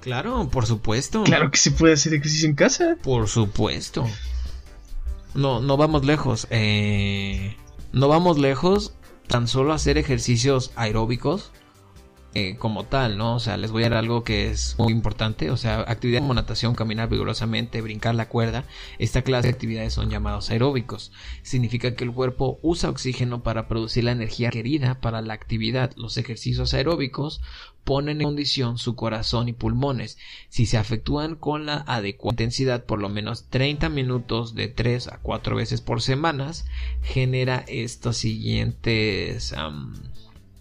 Claro, 0.00 0.48
por 0.50 0.66
supuesto. 0.66 1.24
Claro 1.24 1.50
que 1.50 1.58
se 1.58 1.70
puede 1.70 1.94
hacer 1.94 2.14
ejercicio 2.14 2.48
en 2.48 2.54
casa. 2.54 2.96
Por 3.02 3.28
supuesto. 3.28 4.04
No, 5.34 5.60
no 5.60 5.76
vamos 5.76 6.04
lejos. 6.04 6.46
Eh, 6.50 7.56
no 7.92 8.08
vamos 8.08 8.38
lejos. 8.38 8.94
Tan 9.26 9.46
solo 9.46 9.74
hacer 9.74 9.98
ejercicios 9.98 10.72
aeróbicos 10.74 11.52
eh, 12.38 12.56
como 12.56 12.84
tal, 12.84 13.18
¿no? 13.18 13.34
O 13.34 13.40
sea, 13.40 13.56
les 13.56 13.72
voy 13.72 13.82
a 13.82 13.88
dar 13.88 13.98
algo 13.98 14.22
que 14.22 14.48
es 14.48 14.76
muy 14.78 14.92
importante, 14.92 15.50
o 15.50 15.56
sea, 15.56 15.80
actividades 15.80 16.22
como 16.22 16.34
natación, 16.34 16.76
caminar 16.76 17.08
vigorosamente, 17.08 17.82
brincar 17.82 18.14
la 18.14 18.28
cuerda, 18.28 18.64
esta 19.00 19.22
clase 19.22 19.48
de 19.48 19.54
actividades 19.54 19.94
son 19.94 20.08
llamados 20.08 20.50
aeróbicos. 20.50 21.10
Significa 21.42 21.96
que 21.96 22.04
el 22.04 22.12
cuerpo 22.12 22.60
usa 22.62 22.90
oxígeno 22.90 23.42
para 23.42 23.66
producir 23.66 24.04
la 24.04 24.12
energía 24.12 24.50
querida 24.50 25.00
para 25.00 25.20
la 25.20 25.34
actividad. 25.34 25.90
Los 25.96 26.16
ejercicios 26.16 26.74
aeróbicos 26.74 27.40
ponen 27.82 28.20
en 28.20 28.26
condición 28.26 28.78
su 28.78 28.94
corazón 28.94 29.48
y 29.48 29.52
pulmones. 29.52 30.16
Si 30.48 30.66
se 30.66 30.78
efectúan 30.78 31.34
con 31.34 31.66
la 31.66 31.78
adecuada 31.88 32.34
intensidad, 32.34 32.84
por 32.84 33.00
lo 33.00 33.08
menos 33.08 33.48
30 33.50 33.88
minutos 33.88 34.54
de 34.54 34.68
3 34.68 35.08
a 35.08 35.18
4 35.18 35.56
veces 35.56 35.80
por 35.80 36.02
semanas, 36.02 36.66
genera 37.02 37.64
estos 37.66 38.16
siguientes 38.16 39.52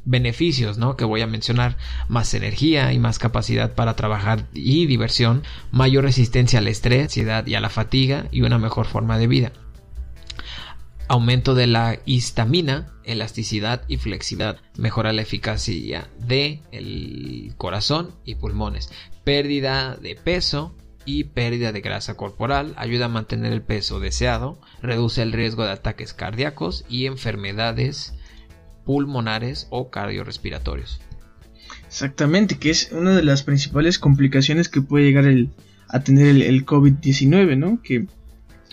beneficios, 0.08 0.78
¿no? 0.78 0.96
Que 0.96 1.06
voy 1.06 1.22
a 1.22 1.28
mencionar, 1.28 1.78
más 2.08 2.34
energía 2.34 2.94
y 2.94 3.00
más 3.00 3.20
capacidad 3.20 3.76
para 3.76 3.96
trabajar 3.96 4.48
y 4.54 4.86
diversión, 4.86 5.44
mayor 5.72 6.06
resistencia 6.06 6.60
al 6.60 6.68
estrés, 6.68 7.04
ansiedad 7.04 7.46
y 7.46 7.56
a 7.56 7.60
la 7.60 7.70
fatiga 7.70 8.28
y 8.32 8.42
una 8.42 8.58
mejor 8.58 8.86
forma 8.88 9.18
de 9.18 9.28
vida. 9.28 9.52
Aumento 11.10 11.56
de 11.56 11.68
la 11.68 12.00
histamina, 12.06 12.94
elasticidad 13.04 13.84
y 13.88 13.98
flexibilidad. 13.98 14.60
Mejora 14.78 15.14
la 15.14 15.22
eficacia 15.22 16.10
de 16.20 16.62
el 16.72 17.54
corazón 17.58 18.16
y 18.26 18.36
pulmones. 18.36 18.92
Pérdida 19.24 19.96
de 19.96 20.16
peso 20.16 20.76
y 21.06 21.26
pérdida 21.26 21.72
de 21.72 21.80
grasa 21.80 22.16
corporal. 22.16 22.74
Ayuda 22.78 23.06
a 23.06 23.10
mantener 23.10 23.54
el 23.54 23.62
peso 23.62 24.02
deseado. 24.02 24.60
Reduce 24.82 25.22
el 25.22 25.32
riesgo 25.32 25.64
de 25.64 25.72
ataques 25.72 26.14
cardíacos 26.14 26.84
y 26.90 27.06
enfermedades 27.06 28.17
pulmonares 28.88 29.68
o 29.70 29.90
cardiorrespiratorios. 29.90 31.02
Exactamente, 31.88 32.58
que 32.58 32.70
es 32.70 32.92
una 32.94 33.16
de 33.16 33.24
las 33.24 33.44
principales 33.44 34.00
complicaciones 34.00 34.70
que 34.70 34.82
puede 34.82 35.06
llegar 35.06 35.26
a 35.90 36.00
tener 36.00 36.28
el, 36.28 36.66
COVID-19, 36.66 37.58
¿no? 37.58 37.82
Que 37.84 38.08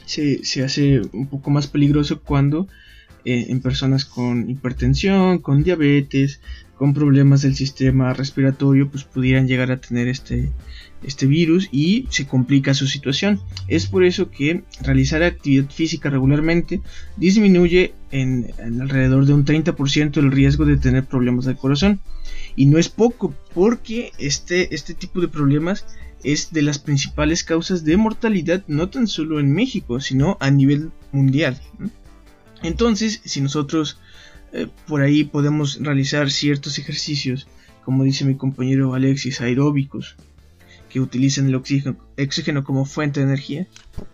se, 0.06 0.40
hace 0.64 1.02
un 1.12 1.26
poco 1.26 1.50
más 1.50 1.66
peligroso 1.66 2.20
cuando 2.22 2.68
eh, 3.24 3.46
en 3.48 3.60
personas 3.60 4.04
con 4.04 4.48
hipertensión, 4.48 5.40
con 5.40 5.64
diabetes, 5.64 6.40
con 6.76 6.94
problemas 6.94 7.42
del 7.42 7.56
sistema 7.56 8.12
respiratorio, 8.12 8.88
pues 8.88 9.02
pudieran 9.02 9.48
llegar 9.48 9.72
a 9.72 9.80
tener 9.80 10.06
este, 10.06 10.52
este 11.06 11.26
virus 11.26 11.68
y 11.70 12.06
se 12.10 12.26
complica 12.26 12.74
su 12.74 12.86
situación. 12.86 13.40
Es 13.68 13.86
por 13.86 14.04
eso 14.04 14.30
que 14.30 14.62
realizar 14.80 15.22
actividad 15.22 15.70
física 15.70 16.10
regularmente 16.10 16.80
disminuye 17.16 17.94
en, 18.10 18.52
alrededor 18.58 19.26
de 19.26 19.34
un 19.34 19.44
30% 19.44 20.16
el 20.18 20.32
riesgo 20.32 20.64
de 20.64 20.76
tener 20.76 21.04
problemas 21.04 21.44
del 21.44 21.56
corazón. 21.56 22.00
Y 22.56 22.66
no 22.66 22.78
es 22.78 22.88
poco, 22.88 23.34
porque 23.54 24.12
este, 24.18 24.74
este 24.74 24.94
tipo 24.94 25.20
de 25.20 25.28
problemas 25.28 25.84
es 26.22 26.52
de 26.52 26.62
las 26.62 26.78
principales 26.78 27.44
causas 27.44 27.84
de 27.84 27.96
mortalidad 27.96 28.64
no 28.66 28.88
tan 28.88 29.06
solo 29.06 29.40
en 29.40 29.52
México, 29.52 30.00
sino 30.00 30.36
a 30.40 30.50
nivel 30.50 30.90
mundial. 31.12 31.60
Entonces, 32.62 33.20
si 33.24 33.40
nosotros 33.42 33.98
eh, 34.52 34.68
por 34.86 35.02
ahí 35.02 35.24
podemos 35.24 35.78
realizar 35.80 36.30
ciertos 36.30 36.78
ejercicios, 36.78 37.46
como 37.84 38.04
dice 38.04 38.24
mi 38.24 38.36
compañero 38.36 38.94
Alexis, 38.94 39.40
aeróbicos, 39.40 40.16
que 40.94 41.00
utilicen 41.00 41.48
el 41.48 41.56
oxígeno, 41.56 42.62
como 42.62 42.84
fuente 42.84 43.18
de 43.18 43.26
energía? 43.26 43.66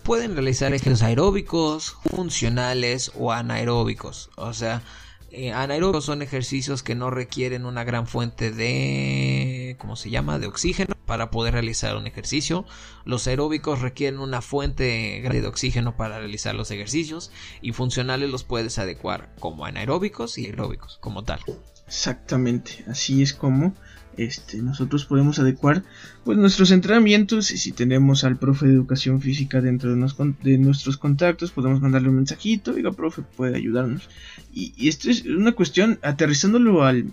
Pueden 0.02 0.32
realizar 0.32 0.68
ejercicios 0.72 1.02
aeróbicos, 1.02 1.94
funcionales 2.08 3.12
o 3.18 3.32
anaeróbicos. 3.32 4.30
O 4.36 4.54
sea, 4.54 4.82
eh, 5.30 5.52
anaeróbicos 5.52 6.06
son 6.06 6.22
ejercicios 6.22 6.82
que 6.82 6.94
no 6.94 7.10
requieren 7.10 7.66
una 7.66 7.84
gran 7.84 8.06
fuente 8.06 8.50
de, 8.50 9.76
¿cómo 9.78 9.94
se 9.94 10.08
llama?, 10.08 10.38
de 10.38 10.46
oxígeno 10.46 10.94
para 11.04 11.30
poder 11.30 11.52
realizar 11.52 11.96
un 11.96 12.06
ejercicio. 12.06 12.64
Los 13.04 13.26
aeróbicos 13.26 13.82
requieren 13.82 14.18
una 14.18 14.40
fuente 14.40 15.20
grande 15.20 15.42
de 15.42 15.48
oxígeno 15.48 15.98
para 15.98 16.18
realizar 16.18 16.54
los 16.54 16.70
ejercicios 16.70 17.30
y 17.60 17.72
funcionales 17.72 18.30
los 18.30 18.44
puedes 18.44 18.78
adecuar 18.78 19.34
como 19.38 19.66
anaeróbicos 19.66 20.38
y 20.38 20.46
aeróbicos 20.46 20.96
como 21.02 21.24
tal. 21.24 21.40
Exactamente, 21.86 22.86
así 22.88 23.20
es 23.20 23.34
como 23.34 23.74
este, 24.24 24.58
nosotros 24.58 25.06
podemos 25.06 25.38
adecuar 25.38 25.82
pues, 26.24 26.36
nuestros 26.36 26.70
entrenamientos 26.72 27.50
y 27.50 27.56
si 27.56 27.72
tenemos 27.72 28.22
al 28.22 28.36
profe 28.36 28.66
de 28.66 28.74
educación 28.74 29.20
física 29.22 29.62
dentro 29.62 29.90
de, 29.90 30.58
nuestros 30.58 30.98
contactos 30.98 31.52
podemos 31.52 31.80
mandarle 31.80 32.10
un 32.10 32.16
mensajito, 32.16 32.74
diga 32.74 32.92
profe, 32.92 33.22
puede 33.22 33.56
ayudarnos. 33.56 34.10
Y, 34.52 34.88
esto 34.88 35.10
es 35.10 35.24
una 35.24 35.52
cuestión, 35.52 35.98
aterrizándolo 36.02 36.82
al, 36.82 37.06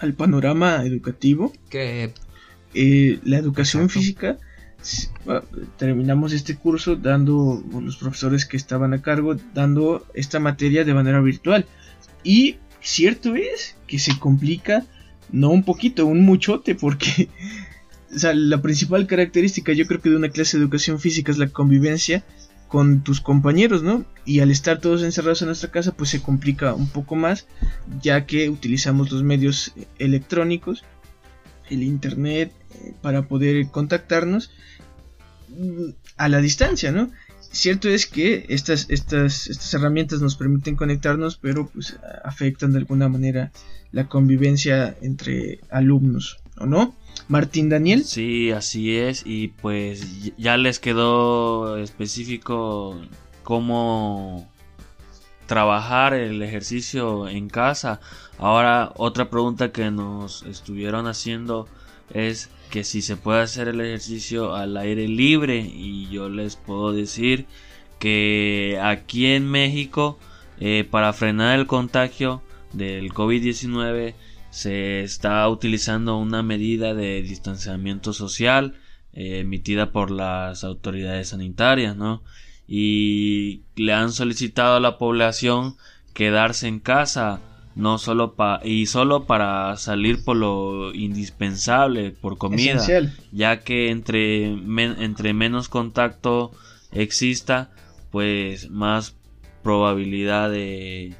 al 0.00 0.12
panorama 0.12 0.84
educativo, 0.84 1.52
que 1.70 2.12
eh, 2.74 3.18
la 3.24 3.38
educación 3.38 3.88
física, 3.88 4.38
terminamos 5.78 6.32
este 6.32 6.56
curso 6.56 6.96
dando, 6.96 7.64
los 7.82 7.96
profesores 7.96 8.44
que 8.44 8.58
estaban 8.58 8.92
a 8.92 9.00
cargo, 9.00 9.34
dando 9.54 10.06
esta 10.12 10.40
materia 10.40 10.84
de 10.84 10.94
manera 10.94 11.20
virtual. 11.20 11.66
Y 12.22 12.56
cierto 12.80 13.34
es 13.34 13.76
que 13.86 13.98
se 13.98 14.18
complica 14.18 14.84
no 15.30 15.50
un 15.50 15.64
poquito, 15.64 16.06
un 16.06 16.24
muchote, 16.24 16.74
porque 16.74 17.28
o 18.14 18.18
sea, 18.18 18.34
la 18.34 18.60
principal 18.62 19.06
característica 19.06 19.72
yo 19.72 19.86
creo 19.86 20.00
que 20.00 20.10
de 20.10 20.16
una 20.16 20.30
clase 20.30 20.56
de 20.56 20.62
educación 20.62 20.98
física 21.00 21.32
es 21.32 21.38
la 21.38 21.48
convivencia 21.48 22.24
con 22.68 23.02
tus 23.02 23.20
compañeros, 23.20 23.82
¿no? 23.82 24.04
Y 24.26 24.40
al 24.40 24.50
estar 24.50 24.80
todos 24.80 25.02
encerrados 25.02 25.40
en 25.42 25.46
nuestra 25.46 25.70
casa, 25.70 25.92
pues 25.92 26.10
se 26.10 26.22
complica 26.22 26.74
un 26.74 26.88
poco 26.88 27.16
más, 27.16 27.46
ya 28.02 28.26
que 28.26 28.50
utilizamos 28.50 29.10
los 29.10 29.22
medios 29.22 29.72
electrónicos, 29.98 30.84
el 31.70 31.82
internet, 31.82 32.52
eh, 32.84 32.92
para 33.00 33.26
poder 33.26 33.70
contactarnos 33.70 34.50
mm, 35.48 35.90
a 36.18 36.28
la 36.28 36.40
distancia, 36.40 36.92
¿no? 36.92 37.10
Cierto 37.50 37.88
es 37.88 38.06
que 38.06 38.46
estas, 38.48 38.86
estas, 38.90 39.48
estas 39.48 39.74
herramientas 39.74 40.20
nos 40.20 40.36
permiten 40.36 40.76
conectarnos, 40.76 41.36
pero 41.36 41.66
pues 41.68 41.98
afectan 42.24 42.72
de 42.72 42.78
alguna 42.78 43.08
manera 43.08 43.52
la 43.90 44.08
convivencia 44.08 44.96
entre 45.00 45.60
alumnos, 45.70 46.38
¿o 46.58 46.66
no? 46.66 46.94
Martín 47.26 47.68
Daniel. 47.68 48.04
Sí, 48.04 48.50
así 48.50 48.96
es, 48.96 49.22
y 49.24 49.48
pues 49.48 50.32
ya 50.36 50.56
les 50.56 50.78
quedó 50.78 51.78
específico 51.78 53.00
cómo 53.42 54.48
trabajar 55.46 56.14
el 56.14 56.42
ejercicio 56.42 57.28
en 57.28 57.48
casa. 57.48 58.00
Ahora 58.38 58.92
otra 58.96 59.30
pregunta 59.30 59.72
que 59.72 59.90
nos 59.90 60.42
estuvieron 60.42 61.06
haciendo 61.06 61.66
es 62.10 62.50
que 62.70 62.84
si 62.84 63.02
se 63.02 63.16
puede 63.16 63.40
hacer 63.40 63.68
el 63.68 63.80
ejercicio 63.80 64.54
al 64.54 64.76
aire 64.76 65.08
libre 65.08 65.58
y 65.58 66.08
yo 66.10 66.28
les 66.28 66.56
puedo 66.56 66.92
decir 66.92 67.46
que 67.98 68.78
aquí 68.82 69.26
en 69.26 69.48
México 69.48 70.18
eh, 70.60 70.86
para 70.88 71.12
frenar 71.12 71.58
el 71.58 71.66
contagio 71.66 72.42
del 72.72 73.12
COVID-19 73.12 74.14
se 74.50 75.02
está 75.02 75.48
utilizando 75.48 76.18
una 76.18 76.42
medida 76.42 76.94
de 76.94 77.22
distanciamiento 77.22 78.12
social 78.12 78.74
eh, 79.12 79.40
emitida 79.40 79.92
por 79.92 80.10
las 80.10 80.64
autoridades 80.64 81.28
sanitarias, 81.28 81.96
¿no? 81.96 82.22
Y 82.66 83.62
le 83.76 83.92
han 83.92 84.12
solicitado 84.12 84.76
a 84.76 84.80
la 84.80 84.98
población 84.98 85.76
quedarse 86.12 86.68
en 86.68 86.80
casa 86.80 87.40
no 87.78 87.96
solo 87.98 88.34
pa 88.34 88.60
y 88.64 88.86
solo 88.86 89.24
para 89.24 89.76
salir 89.76 90.24
por 90.24 90.36
lo 90.36 90.92
indispensable, 90.92 92.10
por 92.10 92.36
comida, 92.36 92.84
ya 93.30 93.60
que 93.60 93.90
entre, 93.90 94.46
entre 94.46 95.32
menos 95.32 95.68
contacto 95.68 96.50
exista, 96.90 97.70
pues 98.10 98.68
más 98.68 99.14
probabilidad 99.62 100.50
de, 100.50 101.14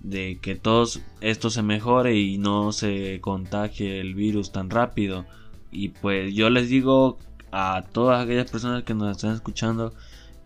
de 0.00 0.38
que 0.42 0.54
todo 0.54 0.86
esto 1.22 1.48
se 1.48 1.62
mejore 1.62 2.14
y 2.18 2.36
no 2.36 2.72
se 2.72 3.18
contagie 3.22 3.98
el 3.98 4.14
virus 4.14 4.52
tan 4.52 4.68
rápido. 4.68 5.24
Y 5.72 5.88
pues 5.88 6.34
yo 6.34 6.50
les 6.50 6.68
digo 6.68 7.18
a 7.52 7.84
todas 7.92 8.22
aquellas 8.22 8.50
personas 8.50 8.84
que 8.84 8.92
nos 8.92 9.16
están 9.16 9.34
escuchando 9.34 9.94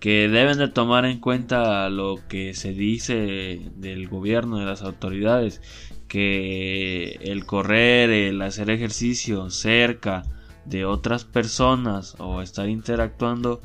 que 0.00 0.28
deben 0.28 0.56
de 0.56 0.68
tomar 0.68 1.04
en 1.04 1.20
cuenta 1.20 1.88
lo 1.90 2.18
que 2.26 2.54
se 2.54 2.72
dice 2.72 3.60
del 3.76 4.08
gobierno, 4.08 4.58
de 4.58 4.64
las 4.64 4.82
autoridades, 4.82 5.60
que 6.08 7.18
el 7.20 7.44
correr, 7.44 8.08
el 8.08 8.40
hacer 8.40 8.70
ejercicio 8.70 9.50
cerca 9.50 10.24
de 10.64 10.86
otras 10.86 11.24
personas 11.24 12.16
o 12.18 12.40
estar 12.40 12.68
interactuando 12.68 13.60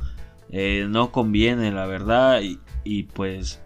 eh, 0.51 0.85
no 0.89 1.11
conviene, 1.11 1.71
la 1.71 1.85
verdad, 1.85 2.41
y, 2.83 3.03
pues 3.03 3.61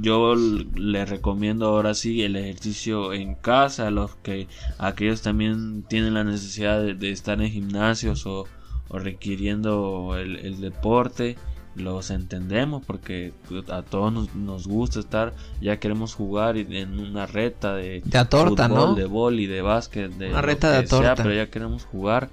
yo 0.00 0.34
le 0.36 1.04
recomiendo 1.04 1.66
ahora 1.66 1.94
sí 1.94 2.22
el 2.22 2.36
ejercicio 2.36 3.12
en 3.14 3.34
casa, 3.34 3.88
a 3.88 3.90
los 3.90 4.16
que 4.16 4.48
aquellos 4.78 5.22
también 5.22 5.82
tienen 5.88 6.14
la 6.14 6.24
necesidad 6.24 6.82
de, 6.82 7.10
estar 7.10 7.40
en 7.40 7.50
gimnasios 7.50 8.26
o, 8.26 8.46
requiriendo 8.90 10.18
el 10.18 10.60
deporte 10.60 11.38
los 11.74 12.10
entendemos 12.10 12.82
porque 12.84 13.32
a 13.70 13.82
todos 13.82 14.34
nos, 14.34 14.66
gusta 14.66 15.00
estar, 15.00 15.32
ya 15.60 15.78
queremos 15.78 16.14
jugar 16.14 16.56
en 16.56 16.98
una 16.98 17.26
reta 17.26 17.74
de, 17.74 18.02
de 18.04 18.24
torta, 18.24 18.68
fútbol, 18.68 18.96
de 18.96 19.04
boli, 19.06 19.46
de 19.46 19.62
básquet, 19.62 20.10
de 20.12 20.30
una 20.30 20.42
reta 20.42 20.70
de 20.72 20.86
torta, 20.86 21.16
pero 21.16 21.32
ya 21.32 21.50
queremos 21.50 21.84
jugar. 21.84 22.28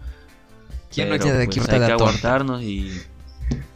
¿Quién 0.91 1.09
no 1.09 1.17
quiere 1.19 1.37
de 1.37 1.45
pues, 1.45 1.69
hay 1.69 1.79
que 1.79 1.91
aguantarnos 1.91 2.63
y 2.63 2.91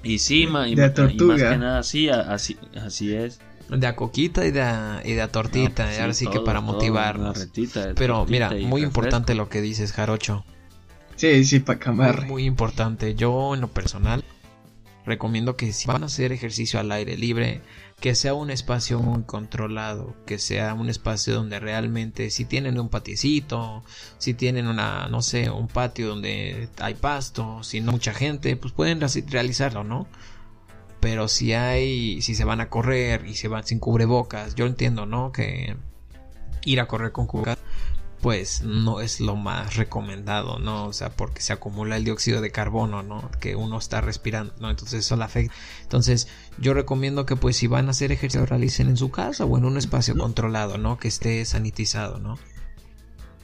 y 0.04 0.20
sí, 0.20 0.48
ma, 0.48 0.68
y, 0.68 0.76
más 0.76 0.92
que 0.92 1.58
nada 1.58 1.84
sí, 1.84 2.10
así 2.10 2.58
así 2.76 3.14
es. 3.14 3.40
De 3.70 3.88
a 3.88 3.96
coquita 3.96 4.46
y 4.46 4.52
de 4.52 4.62
a, 4.62 5.02
y 5.04 5.14
de 5.14 5.28
tortita, 5.28 5.86
pues 5.86 6.00
ahora 6.00 6.14
sí, 6.14 6.28
que 6.28 6.42
para 6.42 6.62
motivarnos. 6.62 7.48
Pero 7.96 8.26
mira, 8.26 8.52
muy 8.52 8.84
importante 8.84 9.34
lo 9.36 9.50
que 9.50 9.62
dices, 9.62 9.94
Jarocho. 9.94 10.46
Sí, 11.16 11.46
sí, 11.46 11.60
para 11.60 11.80
camar. 11.80 12.22
Muy, 12.22 12.28
muy 12.28 12.46
importante. 12.46 13.16
Yo 13.16 13.54
en 13.56 13.62
lo 13.62 13.70
personal 13.70 14.24
Recomiendo 15.06 15.58
que 15.58 15.74
si 15.74 15.88
van 15.88 16.04
a 16.04 16.06
hacer 16.06 16.32
ejercicio 16.32 16.80
al 16.80 16.92
aire 16.92 17.18
libre, 17.18 17.62
que 18.00 18.16
sea 18.16 18.34
un 18.34 18.50
espacio 18.50 19.00
muy 19.00 19.24
controlado, 19.24 20.16
que 20.26 20.40
sea 20.40 20.74
un 20.74 20.90
espacio 20.90 21.34
donde 21.36 21.60
realmente 21.60 22.30
si 22.30 22.46
tienen 22.46 22.80
un 22.80 22.90
paticito, 22.90 23.84
si 24.18 24.34
tienen 24.34 24.68
una, 24.68 25.08
no 25.10 25.22
sé, 25.22 25.50
un 25.50 25.68
patio 25.68 26.08
donde 26.08 26.70
hay 26.80 26.94
pasto, 26.94 27.64
si 27.64 27.82
no 27.82 27.92
mucha 27.92 28.14
gente, 28.14 28.56
pues 28.56 28.74
pueden 28.74 29.02
realizarlo, 29.30 29.84
¿no? 29.84 30.08
Pero 31.02 31.28
si 31.28 31.54
hay, 31.54 32.22
si 32.22 32.34
se 32.34 32.46
van 32.46 32.62
a 32.62 32.70
correr 32.70 33.26
y 33.26 33.36
se 33.36 33.50
van 33.50 33.66
sin 33.66 33.80
cubrebocas, 33.80 34.56
yo 34.56 34.66
entiendo, 34.66 35.06
¿no? 35.06 35.34
Que 35.34 35.76
ir 36.66 36.80
a 36.80 36.88
correr 36.88 37.12
con 37.12 37.28
cubrebocas 37.28 37.64
pues 38.24 38.62
no 38.64 39.02
es 39.02 39.20
lo 39.20 39.36
más 39.36 39.76
recomendado, 39.76 40.58
¿no? 40.58 40.86
O 40.86 40.94
sea, 40.94 41.10
porque 41.10 41.42
se 41.42 41.52
acumula 41.52 41.98
el 41.98 42.06
dióxido 42.06 42.40
de 42.40 42.52
carbono, 42.52 43.04
¿no? 43.04 43.30
Que 43.42 43.58
uno 43.58 43.78
está 43.78 44.00
respirando, 44.00 44.54
¿no? 44.62 44.70
Entonces 44.70 45.02
eso 45.02 45.18
le 45.18 45.26
afecta. 45.26 45.54
Entonces 45.82 46.30
yo 46.58 46.74
recomiendo 46.74 47.26
que 47.26 47.36
pues 47.36 47.58
si 47.58 47.68
van 47.68 47.88
a 47.88 47.92
hacer 47.92 48.14
ejercicio 48.14 48.46
realicen 48.46 48.88
en 48.88 48.96
su 48.96 49.12
casa 49.12 49.44
o 49.44 49.58
en 49.58 49.66
un 49.66 49.76
espacio 49.76 50.18
controlado, 50.18 50.78
¿no? 50.78 50.98
Que 50.98 51.10
esté 51.10 51.44
sanitizado, 51.44 52.18
¿no? 52.18 52.40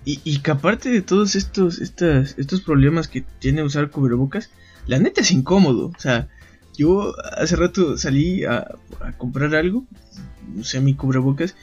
Y, 0.06 0.22
y 0.24 0.40
que 0.40 0.52
aparte 0.52 0.90
de 0.90 1.02
todos 1.02 1.36
estos, 1.36 1.80
estos, 1.80 2.36
estos 2.38 2.62
problemas 2.62 3.10
que 3.10 3.26
tiene 3.40 3.64
usar 3.64 3.92
cubrebocas, 3.92 4.50
la 4.88 4.98
neta 4.98 5.20
es 5.20 5.32
incómodo. 5.32 5.88
O 5.88 6.00
sea, 6.00 6.30
yo 6.78 7.16
hace 7.38 7.58
rato 7.58 7.98
salí 7.98 8.46
a, 8.46 8.66
a 9.02 9.12
comprar 9.18 9.54
algo, 9.56 9.84
usé 10.58 10.80
mi 10.80 10.94
cubrebocas, 10.94 11.54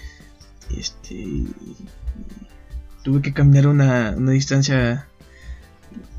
este 0.76 1.46
tuve 3.06 3.22
que 3.22 3.32
caminar 3.32 3.68
una, 3.68 4.10
distancia 4.32 5.06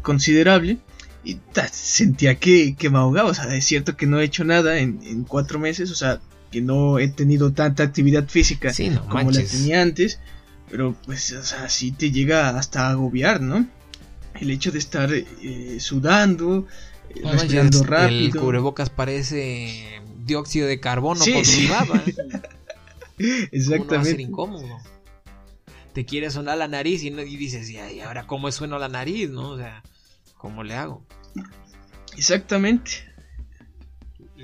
considerable 0.01 0.77
y 1.25 1.37
sentía 1.69 2.35
que, 2.35 2.77
me 2.89 2.97
ahogaba. 2.97 3.29
O 3.29 3.33
sea, 3.33 3.53
es 3.53 3.65
cierto 3.65 3.97
que 3.97 4.07
no 4.07 4.21
he 4.21 4.23
hecho 4.23 4.45
nada 4.45 4.77
en, 4.77 5.25
cuatro 5.27 5.59
meses, 5.59 5.91
o 5.91 5.95
sea, 5.95 6.21
que 6.49 6.61
no 6.61 6.97
he 6.97 7.09
tenido 7.09 7.51
tanta 7.51 7.83
actividad 7.83 8.29
física 8.29 8.71
como 9.09 9.31
la 9.31 9.43
tenía 9.43 9.81
antes, 9.81 10.21
pero 10.71 10.95
pues, 11.05 11.33
o 11.33 11.43
sea, 11.43 11.67
sí 11.67 11.91
te 11.91 12.09
llega 12.09 12.57
hasta 12.57 12.89
agobiar, 12.89 13.41
¿no? 13.41 13.67
El 14.39 14.49
hecho 14.49 14.71
de 14.71 14.79
estar 14.79 15.11
eh, 15.13 15.77
sudando, 15.81 16.67
eh, 17.09 17.21
respirando 17.29 17.83
rápido. 17.83 18.33
El 18.33 18.39
cubrebocas 18.39 18.89
parece 18.89 20.01
dióxido 20.23 20.67
de 20.67 20.79
carbono 20.79 21.21
sí, 21.21 21.43
sí. 21.43 21.69
Exactamente. 23.51 24.21
incómodo 24.21 24.79
te 25.97 26.05
quiere 26.05 26.29
sonar 26.29 26.59
la 26.59 26.67
nariz 26.67 27.01
y, 27.01 27.09
dices, 27.09 27.71
y 27.71 28.01
ahora 28.01 28.27
cómo 28.27 28.51
suena 28.51 28.77
la 28.77 28.87
nariz, 28.87 29.31
¿no? 29.31 29.49
O 29.49 29.57
sea, 29.57 29.81
¿cómo 30.37 30.63
le 30.63 30.75
hago? 30.75 31.03
Exactamente. 32.15 33.11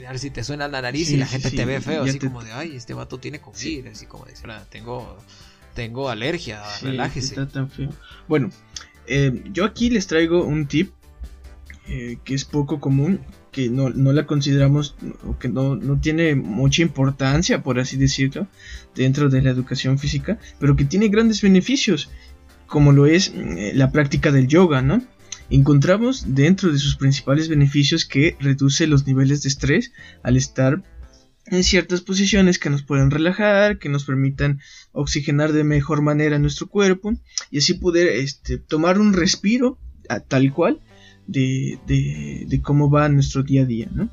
A 0.03 0.09
ver 0.09 0.17
si 0.17 0.31
te 0.31 0.43
suena 0.43 0.67
la 0.67 0.81
nariz 0.81 1.11
y 1.11 1.17
la 1.17 1.27
gente 1.27 1.51
te 1.51 1.63
ve 1.63 1.79
feo, 1.79 2.05
así 2.05 2.17
como 2.17 2.43
de, 2.43 2.51
ay, 2.53 2.75
este 2.75 2.95
vato 2.95 3.19
tiene 3.19 3.39
COVID, 3.39 3.85
así 3.85 4.07
como 4.07 4.25
de, 4.25 4.33
tengo, 4.71 5.15
tengo 5.75 6.09
alergia, 6.09 6.63
relájese. 6.81 7.39
Está 7.39 7.47
tan 7.47 7.69
feo. 7.69 7.91
Bueno, 8.27 8.49
eh, 9.05 9.43
yo 9.51 9.65
aquí 9.65 9.91
les 9.91 10.07
traigo 10.07 10.43
un 10.43 10.65
tip 10.65 10.91
eh, 11.87 12.17
que 12.23 12.33
es 12.33 12.45
poco 12.45 12.79
común 12.79 13.23
que 13.53 13.69
no, 13.69 13.89
la 13.89 14.25
consideramos 14.25 14.95
o 15.25 15.37
que 15.37 15.47
no, 15.47 15.79
tiene 16.01 16.35
mucha 16.35 16.81
importancia, 16.81 17.63
por 17.63 17.79
así 17.79 17.95
decirlo, 17.95 18.47
dentro 18.95 19.29
de 19.29 19.41
la 19.41 19.51
educación 19.51 19.97
física, 19.97 20.39
pero 20.59 20.75
que 20.75 20.83
tiene 20.83 21.07
grandes 21.07 21.41
beneficios, 21.41 22.09
como 22.67 22.91
lo 22.91 23.05
es 23.05 23.31
eh, 23.33 23.71
la 23.75 23.91
práctica 23.91 24.31
del 24.31 24.47
yoga, 24.47 24.81
¿no? 24.81 25.01
Encontramos 25.49 26.35
dentro 26.35 26.71
de 26.71 26.79
sus 26.79 26.95
principales 26.95 27.47
beneficios 27.47 28.05
que 28.05 28.35
reduce 28.39 28.87
los 28.87 29.05
niveles 29.05 29.43
de 29.43 29.49
estrés 29.49 29.91
al 30.23 30.35
estar 30.35 30.81
en 31.45 31.63
ciertas 31.63 32.01
posiciones 32.01 32.57
que 32.57 32.69
nos 32.69 32.83
pueden 32.83 33.11
relajar, 33.11 33.77
que 33.77 33.89
nos 33.89 34.05
permitan 34.05 34.61
oxigenar 34.93 35.51
de 35.51 35.63
mejor 35.63 36.01
manera 36.01 36.39
nuestro 36.39 36.67
cuerpo 36.67 37.13
y 37.51 37.59
así 37.59 37.75
poder 37.75 38.07
este, 38.07 38.57
tomar 38.57 38.99
un 38.99 39.13
respiro 39.13 39.77
tal 40.27 40.51
cual 40.53 40.81
de, 41.27 42.59
cómo 42.61 42.89
va 42.89 43.09
nuestro 43.09 43.43
día 43.43 43.63
a 43.63 43.65
día, 43.65 43.89
¿no? 43.91 44.09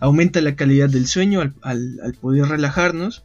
Aumenta 0.00 0.40
la 0.40 0.56
calidad 0.56 0.88
del 0.88 1.06
sueño 1.06 1.54
al, 1.62 2.16
poder 2.20 2.46
relajarnos. 2.46 3.24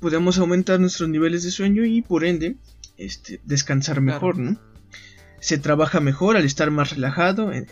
Podemos 0.00 0.38
aumentar 0.38 0.78
nuestros 0.80 1.08
niveles 1.08 1.42
de 1.42 1.50
sueño 1.50 1.84
y 1.84 2.02
por 2.02 2.24
ende 2.24 2.56
este, 2.96 3.40
descansar 3.44 4.00
mejor, 4.00 4.38
¿no? 4.38 4.58
Se 5.40 5.58
trabaja 5.58 6.00
mejor 6.00 6.36
al 6.36 6.44
estar 6.44 6.70
más 6.70 6.90
relajado 6.90 7.52
en, 7.52 7.66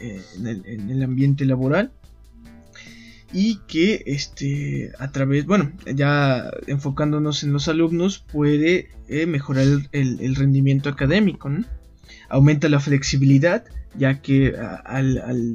el, 0.45 1.03
ambiente 1.03 1.45
laboral 1.45 1.93
y 3.33 3.57
que 3.67 4.05
este 4.07 4.93
a 5.01 5.11
través 5.11 5.47
bueno 5.47 5.73
ya 5.93 6.49
enfocándonos 6.69 7.43
en 7.43 7.53
los 7.53 7.67
alumnos 7.67 8.19
puede 8.19 8.91
eh, 9.09 9.27
mejorar 9.27 9.67
el, 9.91 10.37
rendimiento 10.37 10.89
académico 10.89 11.49
¿no? 11.49 11.65
aumenta 12.29 12.69
la 12.69 12.79
flexibilidad 12.79 13.65
ya 13.94 14.20
que 14.20 14.55
al, 14.85 15.55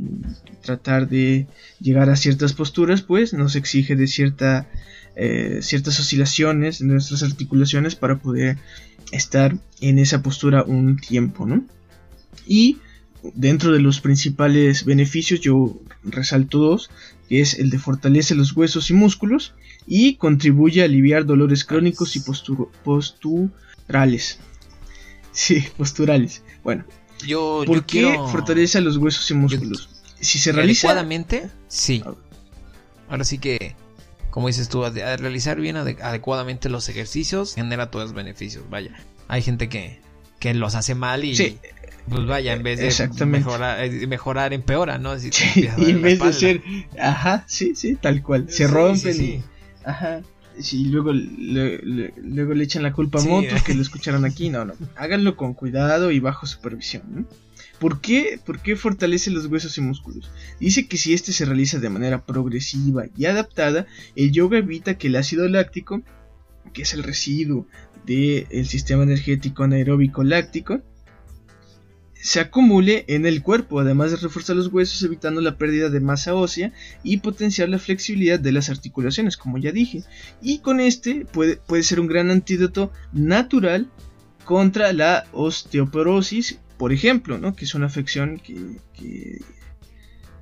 tratar 0.62 1.08
de 1.10 1.48
llegar 1.80 2.10
a 2.10 2.16
ciertas 2.16 2.54
posturas, 2.54 3.02
pues 3.02 3.34
nos 3.34 3.56
exige 3.56 3.96
de 3.96 4.08
cierta, 4.08 4.68
eh, 5.16 5.60
ciertas 5.62 6.00
oscilaciones 6.00 6.82
en 6.82 6.88
nuestras 6.88 7.24
articulaciones 7.24 7.96
para 7.96 8.18
poder 8.20 8.58
estar 9.12 9.58
en 9.80 10.00
esa 10.00 10.22
postura 10.22 10.64
un 10.64 10.98
tiempo, 10.98 11.46
¿no? 11.46 11.66
Y 12.48 12.78
dentro 13.36 13.72
de 13.72 13.80
los 13.80 14.02
principales 14.02 14.86
beneficios 14.86 15.42
yo 15.42 15.80
resalto 16.04 16.58
dos, 16.60 16.90
que 17.30 17.42
es 17.42 17.60
el 17.60 17.70
de 17.70 17.80
fortalecer 17.80 18.38
los 18.38 18.56
huesos 18.56 18.90
y 18.90 18.94
músculos 18.94 19.54
y 19.88 20.16
contribuye 20.16 20.82
a 20.82 20.86
aliviar 20.86 21.26
dolores 21.26 21.66
crónicos 21.66 22.16
y 22.16 22.22
posturales. 22.84 24.40
Sí, 25.32 25.64
posturales. 25.78 26.44
Bueno, 26.64 26.86
yo, 27.26 27.64
¿Por 27.66 27.86
qué 27.86 28.18
fortalece 28.32 28.82
los 28.82 28.98
huesos 28.98 29.30
y 29.32 29.34
músculos? 29.34 29.90
si 30.20 30.40
se 30.40 30.52
realiza 30.52 30.88
adecuadamente, 30.88 31.50
sí. 31.68 32.04
Ahora 33.10 33.24
sí 33.24 33.40
que, 33.40 33.76
como 34.30 34.48
dices 34.48 34.70
tú, 34.70 34.86
al 34.86 34.94
realizar 34.94 35.60
bien 35.60 35.78
adecuadamente 35.78 36.70
los 36.70 36.88
ejercicios 36.90 37.56
genera 37.56 37.92
todos 37.92 38.06
los 38.06 38.14
beneficios. 38.14 38.64
Vaya, 38.70 38.96
hay 39.28 39.42
gente 39.42 39.68
que, 39.68 40.00
que 40.40 40.54
los 40.54 40.76
hace 40.76 40.96
mal 40.96 41.24
y 41.26 41.58
pues 42.10 42.26
vaya, 42.26 42.54
en 42.54 42.64
vez 42.64 42.80
de 42.80 43.26
mejorar, 43.26 43.84
eh, 43.84 44.08
mejorar 44.08 44.54
empeora, 44.54 44.98
¿no? 44.98 45.18
sí, 45.20 45.30
y 45.78 45.90
en 45.90 46.02
vez 46.02 46.20
de 46.20 46.34
ser, 46.34 46.62
ajá, 47.00 47.44
sí, 47.48 47.76
sí, 47.76 47.96
tal 47.96 48.24
cual, 48.24 48.48
se 48.50 48.68
rompen 48.68 49.24
y, 49.24 49.44
ajá, 49.86 50.22
y 50.72 50.86
luego 50.86 51.14
le, 51.14 52.14
luego 52.18 52.54
le 52.54 52.64
echan 52.64 52.84
la 52.84 52.94
culpa 52.94 53.20
a 53.20 53.26
motos 53.26 53.64
que 53.64 53.74
lo 53.74 53.82
escucharon 53.82 54.26
aquí. 54.26 54.50
No, 54.50 54.66
no. 54.66 54.74
Háganlo 54.96 55.36
con 55.36 55.54
cuidado 55.54 56.12
y 56.12 56.20
bajo 56.20 56.46
supervisión. 56.46 57.28
¿Por, 57.80 58.00
qué? 58.00 58.40
¿Por 58.46 58.60
qué 58.60 58.76
fortalece 58.76 59.32
los 59.32 59.48
huesos 59.48 59.78
y 59.78 59.82
músculos? 59.82 60.32
Dice 60.60 60.88
que 60.88 60.98
si 60.98 61.14
este 61.14 61.32
se 61.34 61.46
realiza 61.46 61.80
de 61.80 61.90
manera 61.90 62.26
progresiva 62.26 63.06
y 63.18 63.26
adaptada, 63.26 63.88
el 64.16 64.32
yoga 64.32 64.60
evita 64.60 64.98
que 64.98 65.08
el 65.08 65.16
ácido 65.16 65.48
láctico, 65.48 66.04
que 66.74 66.84
es 66.84 66.94
el 66.94 67.02
residuo 67.04 67.66
del 68.06 68.68
sistema 68.68 69.04
energético 69.04 69.64
anaeróbico 69.64 70.24
láctico, 70.24 70.82
se 72.22 72.40
acumule 72.40 73.06
en 73.08 73.26
el 73.26 73.42
cuerpo, 73.42 73.80
además 73.80 74.12
de 74.12 74.18
reforzar 74.18 74.56
los 74.56 74.68
huesos 74.68 75.02
evitando 75.04 75.42
la 75.42 75.58
pérdida 75.58 75.90
de 75.90 76.00
masa 76.00 76.36
ósea 76.36 76.72
y 77.04 77.18
potenciar 77.18 77.70
la 77.70 77.80
flexibilidad 77.80 78.40
de 78.40 78.52
las 78.52 78.70
articulaciones, 78.70 79.38
como 79.38 79.58
ya 79.58 79.72
dije. 79.72 80.04
Y 80.42 80.60
con 80.60 80.80
este 80.80 81.26
puede, 81.26 81.58
puede 81.58 81.84
ser 81.84 82.00
un 82.00 82.08
gran 82.08 82.30
antídoto 82.30 82.92
natural 83.12 83.90
contra 84.46 84.94
la 84.94 85.26
osteoporosis, 85.32 86.60
por 86.78 86.94
ejemplo, 86.94 87.38
¿no? 87.38 87.56
que 87.56 87.66
es 87.66 87.74
una 87.76 87.88
afección 87.88 88.40
que, 88.40 89.40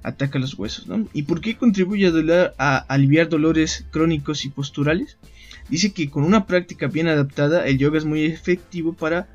ataca 0.02 0.39
los 0.39 0.58
huesos. 0.58 0.88
¿Y 1.13 1.24
por 1.24 1.42
qué 1.42 1.58
contribuye 1.58 2.12
a 2.58 2.78
aliviar 2.78 3.30
dolores 3.30 3.86
crónicos 3.92 4.46
y 4.46 4.50
posturales? 4.50 5.18
Dice 5.70 5.92
que 5.92 6.10
con 6.10 6.24
una 6.24 6.46
práctica 6.48 6.88
bien 6.88 7.08
adaptada 7.08 7.68
el 7.68 7.78
yoga 7.78 7.98
es 7.98 8.06
muy 8.06 8.26
efectivo 8.26 8.94
para 8.94 9.28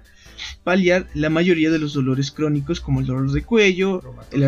paliar 0.64 1.06
la 1.14 1.28
mayoría 1.28 1.70
de 1.70 1.78
los 1.78 1.92
dolores 1.92 2.30
crónicos 2.30 2.80
como 2.80 3.00
el 3.00 3.06
dolor 3.06 3.30
de 3.30 3.42
cuello, 3.42 4.02
el 4.30 4.44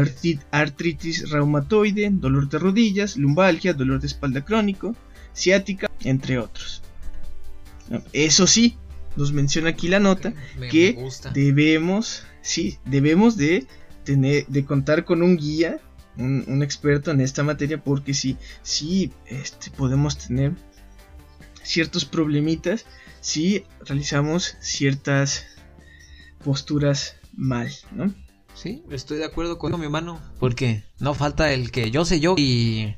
artritis 0.50 1.30
reumatoide, 1.30 2.08
dolor 2.10 2.48
de 2.48 2.58
rodillas, 2.58 3.16
lumbalgia, 3.18 3.74
dolor 3.74 4.00
de 4.00 4.06
espalda 4.06 4.44
crónico, 4.44 4.96
ciática, 5.34 5.90
entre 6.00 6.38
otros. 6.38 6.82
Eso 8.14 8.46
sí, 8.46 8.76
nos 9.14 9.32
menciona 9.32 9.70
aquí 9.70 9.88
la 9.88 10.00
nota 10.00 10.32
que 10.70 10.98
debemos, 11.34 12.24
sí, 12.40 12.78
debemos 12.86 13.36
de 13.36 13.66
tener, 14.04 14.46
de 14.46 14.64
contar 14.64 15.04
con 15.04 15.22
un 15.22 15.36
guía, 15.36 15.78
un, 16.16 16.62
experto 16.62 17.10
en 17.10 17.20
esta 17.20 17.42
materia, 17.42 17.82
porque 17.82 18.14
sí, 18.14 18.38
sí, 18.62 19.12
este, 19.26 19.70
podemos 19.70 20.16
tener 20.16 20.52
ciertos 21.62 22.06
problemitas 22.06 22.86
si 23.20 23.64
realizamos 23.84 24.56
ciertas 24.60 25.44
posturas 26.46 27.16
mal, 27.36 27.68
¿no? 27.90 28.14
Sí, 28.54 28.84
estoy 28.88 29.18
de 29.18 29.24
acuerdo 29.24 29.58
con 29.58 29.76
mi 29.78 29.84
hermano, 29.84 30.20
porque 30.38 30.84
no 31.00 31.12
falta 31.12 31.52
el 31.52 31.72
que 31.72 31.90
yo 31.90 32.04
sé 32.04 32.20
yo 32.20 32.36
y 32.38 32.94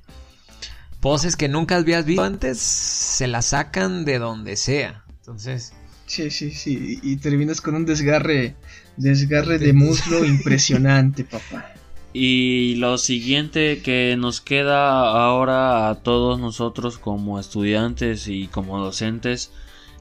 poses 1.01 1.35
que 1.35 1.49
nunca 1.49 1.77
habías 1.77 2.05
visto 2.05 2.23
antes 2.23 2.59
se 2.59 3.27
la 3.27 3.41
sacan 3.41 4.05
de 4.05 4.19
donde 4.19 4.57
sea. 4.57 5.03
Entonces, 5.21 5.73
sí, 6.05 6.31
sí, 6.31 6.51
sí, 6.51 7.01
y 7.03 7.17
terminas 7.17 7.63
con 7.63 7.75
un 7.75 7.87
desgarre 7.87 8.55
desgarre 8.99 9.59
de 9.59 9.73
muslo 9.73 10.27
impresionante, 10.27 11.25
papá. 11.31 11.73
Y 12.13 12.75
lo 12.77 12.99
siguiente 12.99 13.81
que 13.83 14.15
nos 14.19 14.43
queda 14.43 15.25
ahora 15.25 15.89
a 15.89 15.95
todos 16.03 16.39
nosotros 16.39 16.99
como 16.99 17.41
estudiantes 17.41 18.29
y 18.29 18.49
como 18.49 18.79
docentes 18.79 19.53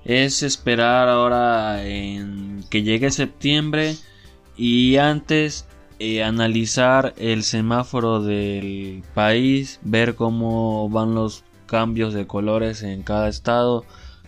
es 0.07 0.41
esperar 0.41 1.09
ahora 1.09 1.85
en 1.85 2.63
que 2.69 2.81
llegue 2.81 3.11
septiembre 3.11 3.97
y 4.55 4.95
antes 4.95 5.67
eh, 5.99 6.23
analizar 6.23 7.13
el 7.17 7.43
semáforo 7.43 8.21
del 8.21 9.03
país, 9.13 9.81
ver 9.83 10.15
cómo 10.15 10.87
van 10.87 11.13
los 11.13 11.43
cambios 11.65 12.13
de 12.13 12.25
colores 12.25 12.83
en 12.83 13.03
cada 13.03 13.27
estado, 13.27 13.83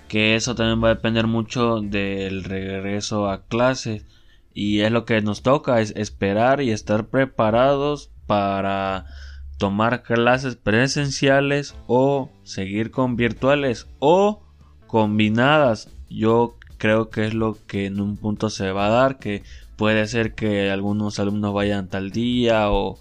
que 0.09 0.35
eso 0.35 0.53
también 0.53 0.83
va 0.83 0.89
a 0.89 0.95
depender 0.95 1.27
mucho 1.27 1.79
del 1.79 2.43
regreso 2.43 3.29
a 3.29 3.45
clases. 3.45 4.05
Y 4.53 4.81
es 4.81 4.91
lo 4.91 5.05
que 5.05 5.21
nos 5.21 5.43
toca 5.43 5.79
es 5.79 5.93
esperar 5.95 6.61
y 6.61 6.71
estar 6.71 7.07
preparados 7.07 8.11
para 8.27 9.05
tomar 9.57 10.03
clases 10.03 10.57
presenciales 10.57 11.73
o 11.87 12.31
seguir 12.43 12.91
con 12.91 13.15
virtuales 13.15 13.87
o 13.99 14.48
combinadas. 14.89 15.89
Yo 16.09 16.57
creo 16.77 17.09
que 17.09 17.27
es 17.27 17.33
lo 17.33 17.57
que 17.67 17.85
en 17.85 18.01
un 18.01 18.17
punto 18.17 18.49
se 18.49 18.71
va 18.71 18.87
a 18.87 18.89
dar, 18.89 19.19
que 19.19 19.43
puede 19.77 20.07
ser 20.07 20.33
que 20.33 20.71
algunos 20.71 21.19
alumnos 21.19 21.53
vayan 21.53 21.87
tal 21.87 22.11
día 22.11 22.71
o, 22.71 22.99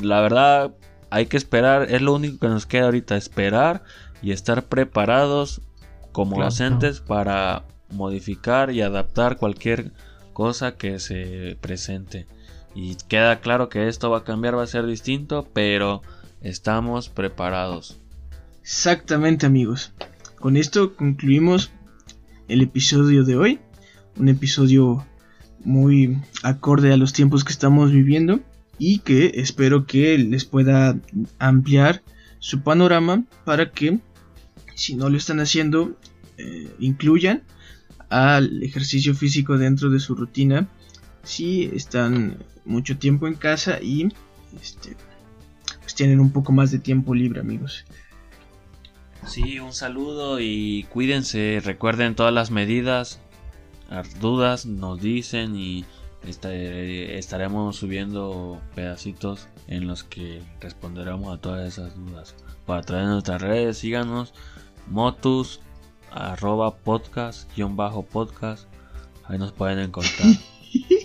la 0.00 0.20
verdad 0.20 0.74
hay 1.10 1.26
que 1.26 1.36
esperar, 1.36 1.86
es 1.90 2.02
lo 2.02 2.14
único 2.14 2.38
que 2.38 2.48
nos 2.48 2.66
queda 2.66 2.86
ahorita, 2.86 3.16
esperar 3.16 3.84
y 4.20 4.32
estar 4.32 4.64
preparados 4.64 5.62
como 6.10 6.42
docentes 6.42 7.00
para 7.00 7.62
modificar 7.90 8.72
y 8.72 8.82
adaptar 8.82 9.36
cualquier 9.36 9.92
cosa 10.32 10.76
que 10.76 10.98
se 10.98 11.56
presente. 11.60 12.26
Y 12.74 12.96
queda 13.08 13.40
claro 13.40 13.68
que 13.68 13.88
esto 13.88 14.10
va 14.10 14.18
a 14.18 14.24
cambiar, 14.24 14.58
va 14.58 14.64
a 14.64 14.66
ser 14.66 14.84
distinto, 14.84 15.46
pero 15.52 16.02
estamos 16.42 17.08
preparados. 17.08 17.98
Exactamente 18.62 19.46
amigos. 19.46 19.92
Con 20.46 20.56
esto 20.56 20.94
concluimos 20.94 21.72
el 22.46 22.60
episodio 22.60 23.24
de 23.24 23.34
hoy. 23.34 23.58
Un 24.14 24.28
episodio 24.28 25.04
muy 25.64 26.18
acorde 26.44 26.92
a 26.92 26.96
los 26.96 27.12
tiempos 27.12 27.42
que 27.42 27.50
estamos 27.50 27.90
viviendo 27.90 28.38
y 28.78 29.00
que 29.00 29.32
espero 29.34 29.86
que 29.86 30.16
les 30.18 30.44
pueda 30.44 31.00
ampliar 31.40 32.04
su 32.38 32.60
panorama 32.60 33.24
para 33.44 33.72
que 33.72 33.98
si 34.76 34.94
no 34.94 35.10
lo 35.10 35.16
están 35.16 35.40
haciendo 35.40 35.98
eh, 36.38 36.70
incluyan 36.78 37.42
al 38.08 38.62
ejercicio 38.62 39.16
físico 39.16 39.58
dentro 39.58 39.90
de 39.90 39.98
su 39.98 40.14
rutina 40.14 40.68
si 41.24 41.64
están 41.64 42.38
mucho 42.64 42.98
tiempo 42.98 43.26
en 43.26 43.34
casa 43.34 43.82
y 43.82 44.10
este, 44.62 44.96
pues 45.80 45.96
tienen 45.96 46.20
un 46.20 46.30
poco 46.30 46.52
más 46.52 46.70
de 46.70 46.78
tiempo 46.78 47.16
libre 47.16 47.40
amigos 47.40 47.84
Sí, 49.26 49.58
un 49.58 49.72
saludo 49.72 50.38
y 50.40 50.86
cuídense, 50.92 51.60
recuerden 51.62 52.14
todas 52.14 52.32
las 52.32 52.50
medidas, 52.50 53.20
las 53.90 54.20
dudas 54.20 54.66
nos 54.66 55.00
dicen 55.00 55.56
y 55.56 55.84
estaremos 56.24 57.76
subiendo 57.76 58.60
pedacitos 58.74 59.48
en 59.66 59.88
los 59.88 60.04
que 60.04 60.42
responderemos 60.60 61.34
a 61.34 61.40
todas 61.40 61.66
esas 61.66 61.96
dudas. 61.96 62.36
Para 62.66 62.82
de 62.82 63.04
nuestras 63.04 63.42
redes, 63.42 63.78
síganos, 63.78 64.32
motus, 64.88 65.60
arroba 66.12 66.76
podcast, 66.76 67.50
guion 67.56 67.76
bajo 67.76 68.04
podcast, 68.04 68.68
ahí 69.24 69.38
nos 69.38 69.52
pueden 69.52 69.80
encontrar. 69.80 70.28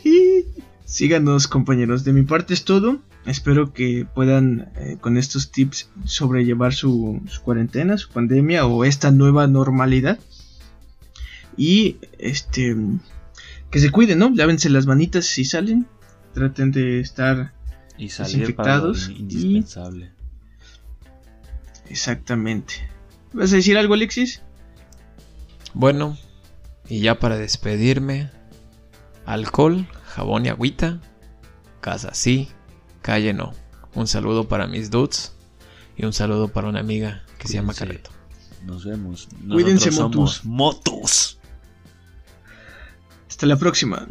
síganos 0.85 1.47
compañeros, 1.47 2.03
de 2.03 2.13
mi 2.13 2.23
parte 2.23 2.53
es 2.53 2.63
todo. 2.65 2.99
Espero 3.25 3.71
que 3.71 4.05
puedan 4.05 4.71
eh, 4.77 4.97
con 4.99 5.17
estos 5.17 5.51
tips 5.51 5.89
sobrellevar 6.05 6.73
su, 6.73 7.21
cuarentena, 7.43 7.97
su 7.97 8.09
pandemia 8.09 8.65
o 8.65 8.83
esta 8.83 9.11
nueva 9.11 9.47
normalidad. 9.47 10.19
Y 11.55 11.97
este 12.17 12.75
que 13.69 13.79
se 13.79 13.91
cuiden, 13.91 14.19
¿no? 14.19 14.31
Lávense 14.33 14.69
las 14.69 14.87
manitas 14.87 15.25
si 15.25 15.45
salen. 15.45 15.85
Traten 16.33 16.71
de 16.71 16.99
estar 16.99 17.53
y 17.97 18.07
desinfectados. 18.07 19.09
indispensable. 19.09 20.11
Exactamente. 21.89 22.73
¿Vas 23.33 23.53
a 23.53 23.57
decir 23.57 23.77
algo, 23.77 23.93
Alexis? 23.93 24.41
Bueno, 25.73 26.17
y 26.89 27.01
ya 27.01 27.19
para 27.19 27.37
despedirme, 27.37 28.29
alcohol, 29.25 29.87
jabón 30.05 30.45
y 30.45 30.49
agüita, 30.49 30.99
casa 31.79 32.13
sí, 32.13 32.49
calle 33.01 33.33
no. 33.33 33.53
Un 33.93 34.07
saludo 34.07 34.47
para 34.47 34.67
mis 34.67 34.89
dudes 34.89 35.33
y 35.97 36.05
un 36.05 36.13
saludo 36.13 36.47
para 36.47 36.69
una 36.69 36.79
amiga 36.79 37.23
que 37.37 37.47
se 37.47 37.55
llama 37.55 37.73
Carreto. 37.73 38.09
Nos 38.65 38.85
vemos. 38.85 39.27
Nosotros 39.31 39.53
Cuídense, 39.53 39.91
somos 39.91 40.45
motos. 40.45 41.39
Hasta 43.27 43.45
la 43.47 43.57
próxima. 43.57 44.07